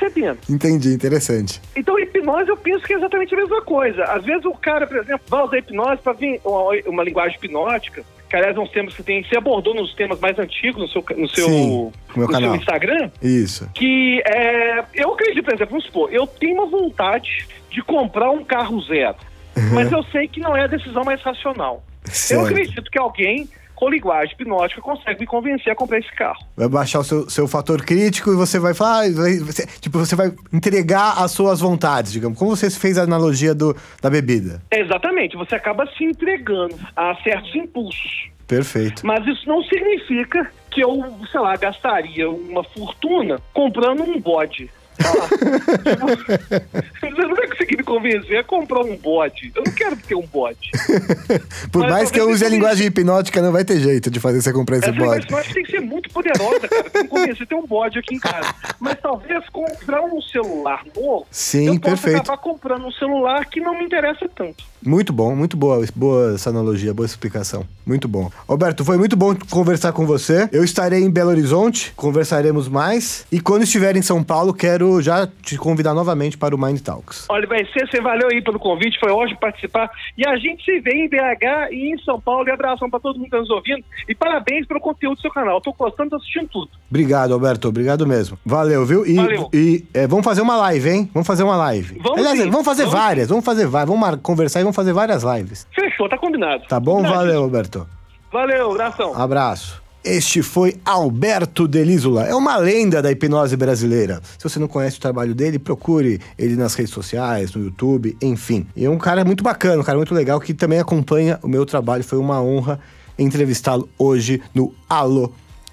Entendi, 0.49 0.93
interessante. 0.93 1.61
Então, 1.75 1.99
hipnose 1.99 2.49
eu 2.49 2.57
penso 2.57 2.85
que 2.85 2.93
é 2.93 2.97
exatamente 2.97 3.33
a 3.33 3.37
mesma 3.37 3.61
coisa. 3.61 4.03
Às 4.05 4.23
vezes 4.23 4.45
o 4.45 4.53
cara, 4.53 4.87
por 4.87 4.97
exemplo, 4.97 5.25
vai 5.27 5.43
usar 5.43 5.57
hipnose 5.57 6.01
para 6.01 6.13
vir 6.13 6.39
uma, 6.45 6.69
uma 6.85 7.03
linguagem 7.03 7.37
hipnótica 7.37 8.03
que 8.33 8.37
aliás 8.37 8.57
é 8.57 8.59
um 8.59 8.65
tema 8.65 8.87
que 8.87 8.95
você 8.95 9.03
tem, 9.03 9.23
você 9.23 9.37
abordou 9.37 9.75
nos 9.75 9.93
temas 9.93 10.19
mais 10.19 10.39
antigos 10.39 10.81
no 10.81 10.87
seu, 10.87 11.05
no 11.15 11.29
seu, 11.29 11.45
Sim, 11.45 11.91
no 12.15 12.27
canal. 12.27 12.49
seu 12.49 12.55
Instagram. 12.55 13.11
Isso. 13.21 13.69
Que 13.75 14.23
é, 14.25 14.83
eu 14.95 15.13
acredito, 15.13 15.43
por 15.43 15.53
exemplo, 15.53 15.69
vamos 15.69 15.85
supor, 15.85 16.11
eu 16.11 16.25
tenho 16.25 16.55
uma 16.55 16.65
vontade 16.65 17.45
de 17.69 17.83
comprar 17.83 18.31
um 18.31 18.43
carro 18.43 18.81
zero, 18.81 19.17
uhum. 19.55 19.75
mas 19.75 19.91
eu 19.91 20.03
sei 20.05 20.27
que 20.27 20.39
não 20.39 20.57
é 20.57 20.63
a 20.63 20.67
decisão 20.67 21.03
mais 21.03 21.21
racional. 21.21 21.83
Certo. 22.05 22.41
Eu 22.41 22.47
acredito 22.47 22.89
que 22.89 22.97
alguém 22.97 23.47
com 23.75 23.89
linguagem 23.89 24.33
hipnótica 24.33 24.81
consegue 24.81 25.21
me 25.21 25.25
convencer 25.25 25.71
a 25.71 25.75
comprar 25.75 25.99
esse 25.99 26.11
carro. 26.15 26.39
Vai 26.55 26.67
baixar 26.67 26.99
o 26.99 27.03
seu, 27.03 27.29
seu 27.29 27.47
fator 27.47 27.83
crítico 27.83 28.31
e 28.31 28.35
você 28.35 28.59
vai 28.59 28.73
falar, 28.73 29.11
vai, 29.11 29.37
você, 29.39 29.65
tipo, 29.79 29.99
você 29.99 30.15
vai 30.15 30.33
entregar 30.51 31.21
as 31.21 31.31
suas 31.31 31.59
vontades, 31.59 32.11
digamos. 32.11 32.37
Como 32.37 32.55
você 32.55 32.69
fez 32.69 32.97
a 32.97 33.03
analogia 33.03 33.53
do, 33.53 33.75
da 34.01 34.09
bebida. 34.09 34.61
exatamente, 34.71 35.35
você 35.35 35.55
acaba 35.55 35.85
se 35.97 36.03
entregando 36.03 36.75
a 36.95 37.15
certos 37.23 37.53
impulsos. 37.55 38.29
Perfeito. 38.47 39.05
Mas 39.05 39.25
isso 39.25 39.47
não 39.47 39.63
significa 39.63 40.49
que 40.69 40.81
eu, 40.81 41.01
sei 41.31 41.39
lá, 41.39 41.55
gastaria 41.55 42.29
uma 42.29 42.63
fortuna 42.63 43.39
comprando 43.53 44.03
um 44.03 44.19
bode. 44.19 44.69
Você 46.99 47.09
não 47.09 47.35
vai 47.43 47.47
conseguir 47.47 47.77
me 47.77 47.83
convencer 47.83 48.37
a 48.37 48.43
comprar 48.43 48.81
um 48.81 48.95
bode. 48.95 49.51
Eu 49.55 49.63
não 49.65 49.73
quero 49.73 49.95
ter 49.97 50.15
um 50.15 50.25
bode. 50.25 50.71
Por 51.71 51.81
Mas 51.81 51.91
mais 51.91 52.11
que 52.11 52.19
eu 52.19 52.29
use 52.29 52.45
a 52.45 52.49
linguagem 52.49 52.87
hipnótica, 52.87 53.41
não 53.41 53.51
vai 53.51 53.65
ter 53.65 53.79
jeito 53.79 54.09
de 54.09 54.19
fazer 54.19 54.41
você 54.41 54.53
comprar 54.53 54.77
esse 54.77 54.89
Essa 54.89 54.97
bode. 54.97 55.27
Essa 55.33 55.53
tem 55.53 55.63
que 55.63 55.71
ser 55.71 55.81
muito 55.81 56.09
poderosa, 56.09 56.67
cara, 56.67 56.89
pra 56.89 57.03
me 57.03 57.09
convencer 57.09 57.43
a 57.43 57.45
ter 57.45 57.55
um 57.55 57.67
bode 57.67 57.99
aqui 57.99 58.15
em 58.15 58.19
casa. 58.19 58.53
Mas 58.79 58.97
talvez 59.01 59.47
comprar 59.49 60.01
um 60.01 60.21
celular 60.21 60.83
novo, 60.95 61.27
Sim, 61.29 61.67
eu 61.67 61.79
possa 61.79 61.95
perfeito. 61.95 62.21
acabar 62.21 62.37
comprando 62.37 62.85
um 62.85 62.91
celular 62.91 63.45
que 63.45 63.59
não 63.59 63.77
me 63.77 63.85
interessa 63.85 64.29
tanto. 64.35 64.63
Muito 64.85 65.13
bom, 65.13 65.33
muito 65.33 65.55
boa, 65.55 65.85
boa 65.95 66.33
essa 66.35 66.49
analogia, 66.49 66.93
boa 66.93 67.05
explicação. 67.05 67.65
Muito 67.85 68.07
bom. 68.07 68.29
Roberto, 68.47 68.83
foi 68.83 68.97
muito 68.97 69.15
bom 69.15 69.33
conversar 69.49 69.93
com 69.93 70.05
você. 70.05 70.49
Eu 70.51 70.63
estarei 70.63 71.03
em 71.03 71.09
Belo 71.09 71.29
Horizonte, 71.29 71.93
conversaremos 71.95 72.67
mais. 72.67 73.25
E 73.31 73.39
quando 73.39 73.63
estiver 73.63 73.95
em 73.95 74.01
São 74.01 74.21
Paulo, 74.21 74.53
quero 74.53 75.01
já 75.01 75.27
te 75.41 75.57
convidar 75.57 75.93
novamente 75.93 76.37
para 76.37 76.53
o 76.53 76.57
Mind 76.57 76.81
Talks. 76.81 77.25
Olha, 77.29 77.42
vai 77.47 77.65
ser, 77.65 77.87
você 77.89 78.01
valeu 78.01 78.27
aí 78.29 78.41
pelo 78.41 78.59
convite, 78.59 78.99
foi 78.99 79.11
ótimo 79.11 79.39
participar. 79.39 79.89
E 80.17 80.27
a 80.27 80.35
gente 80.37 80.63
se 80.63 80.79
vê 80.79 80.91
em 80.91 81.09
BH 81.09 81.71
e 81.71 81.93
em 81.93 81.97
São 81.99 82.19
Paulo. 82.19 82.47
E 82.47 82.51
abração 82.51 82.89
para 82.89 82.99
todo 82.99 83.15
mundo 83.15 83.29
que 83.29 83.35
está 83.35 83.39
nos 83.39 83.49
ouvindo. 83.49 83.83
E 84.07 84.15
parabéns 84.15 84.65
pelo 84.65 84.79
conteúdo 84.79 85.15
do 85.15 85.21
seu 85.21 85.31
canal. 85.31 85.57
Estou 85.57 85.73
gostando, 85.73 86.07
estou 86.07 86.19
assistindo 86.19 86.47
tudo. 86.49 86.69
Obrigado, 86.89 87.31
Roberto. 87.31 87.67
Obrigado 87.67 88.07
mesmo. 88.07 88.37
Valeu, 88.45 88.85
viu? 88.85 89.05
E, 89.05 89.15
valeu. 89.15 89.49
e 89.53 89.85
é, 89.93 90.07
vamos 90.07 90.25
fazer 90.25 90.41
uma 90.41 90.55
live, 90.57 90.89
hein? 90.89 91.09
Vamos 91.13 91.27
fazer 91.27 91.43
uma 91.43 91.55
live. 91.55 91.99
Vamos, 91.99 92.19
Aliás, 92.19 92.39
sim. 92.39 92.49
vamos 92.49 92.65
fazer 92.65 92.83
vamos 92.83 92.99
várias, 92.99 93.27
sim. 93.27 93.29
vamos 93.29 93.45
fazer 93.45 93.67
várias. 93.67 93.89
Vamos 93.89 94.19
conversar 94.21 94.59
e 94.59 94.63
vamos 94.63 94.75
fazer 94.75 94.93
várias 94.93 95.23
lives. 95.23 95.67
Fechou, 95.73 96.09
tá 96.09 96.17
combinado. 96.17 96.63
Tá 96.67 96.79
bom? 96.79 97.01
Valeu, 97.01 97.41
Roberto. 97.41 97.87
Valeu, 98.31 98.71
abração. 98.71 99.13
Abraço. 99.15 99.82
Este 100.03 100.41
foi 100.41 100.75
Alberto 100.83 101.65
Delísula. 101.65 102.25
É 102.25 102.35
uma 102.35 102.57
lenda 102.57 103.01
da 103.01 103.09
hipnose 103.09 103.55
brasileira. 103.55 104.21
Se 104.37 104.43
você 104.43 104.59
não 104.59 104.67
conhece 104.67 104.97
o 104.97 104.99
trabalho 105.01 105.33
dele, 105.33 105.57
procure 105.57 106.19
ele 106.37 106.57
nas 106.57 106.73
redes 106.75 106.93
sociais, 106.93 107.53
no 107.53 107.63
YouTube, 107.63 108.17
enfim. 108.21 108.67
E 108.75 108.83
é 108.83 108.89
um 108.89 108.97
cara 108.97 109.23
muito 109.23 109.41
bacana, 109.41 109.81
um 109.81 109.83
cara 109.83 109.97
muito 109.97 110.13
legal 110.13 110.41
que 110.41 110.53
também 110.53 110.77
acompanha 110.77 111.39
o 111.41 111.47
meu 111.47 111.65
trabalho. 111.65 112.03
Foi 112.03 112.19
uma 112.19 112.41
honra 112.41 112.81
entrevistá-lo 113.17 113.87
hoje 113.97 114.41
no 114.53 114.73
Alô 114.89 115.31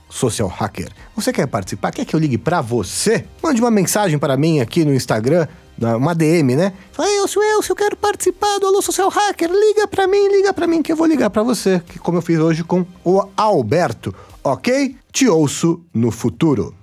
Social 0.08 0.48
Hacker. 0.48 0.90
Você 1.16 1.32
quer 1.32 1.48
participar? 1.48 1.90
Quer 1.90 2.04
que 2.04 2.14
eu 2.14 2.20
ligue 2.20 2.38
para 2.38 2.60
você? 2.60 3.24
Mande 3.42 3.60
uma 3.60 3.70
mensagem 3.70 4.16
para 4.16 4.36
mim 4.36 4.60
aqui 4.60 4.84
no 4.84 4.94
Instagram 4.94 5.48
uma 5.80 6.14
DM, 6.14 6.56
né? 6.56 6.72
Fala, 6.92 7.08
Elcio, 7.08 7.42
Elcio, 7.42 7.72
eu 7.72 7.76
quero 7.76 7.96
participar 7.96 8.58
do 8.58 8.66
Alô 8.66 8.82
Social 8.82 9.08
Hacker, 9.08 9.50
liga 9.50 9.88
pra 9.88 10.06
mim, 10.06 10.28
liga 10.28 10.52
pra 10.52 10.66
mim 10.66 10.82
que 10.82 10.92
eu 10.92 10.96
vou 10.96 11.06
ligar 11.06 11.30
pra 11.30 11.42
você, 11.42 11.80
que 11.86 11.98
como 11.98 12.18
eu 12.18 12.22
fiz 12.22 12.38
hoje 12.38 12.62
com 12.62 12.84
o 13.04 13.22
Alberto, 13.36 14.14
ok? 14.44 14.94
Te 15.10 15.26
ouço 15.28 15.82
no 15.94 16.10
futuro. 16.10 16.74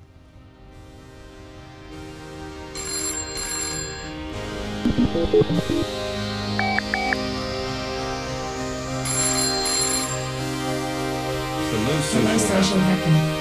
Hello, 12.13 12.39
social 12.39 12.79
hacker. 12.79 13.36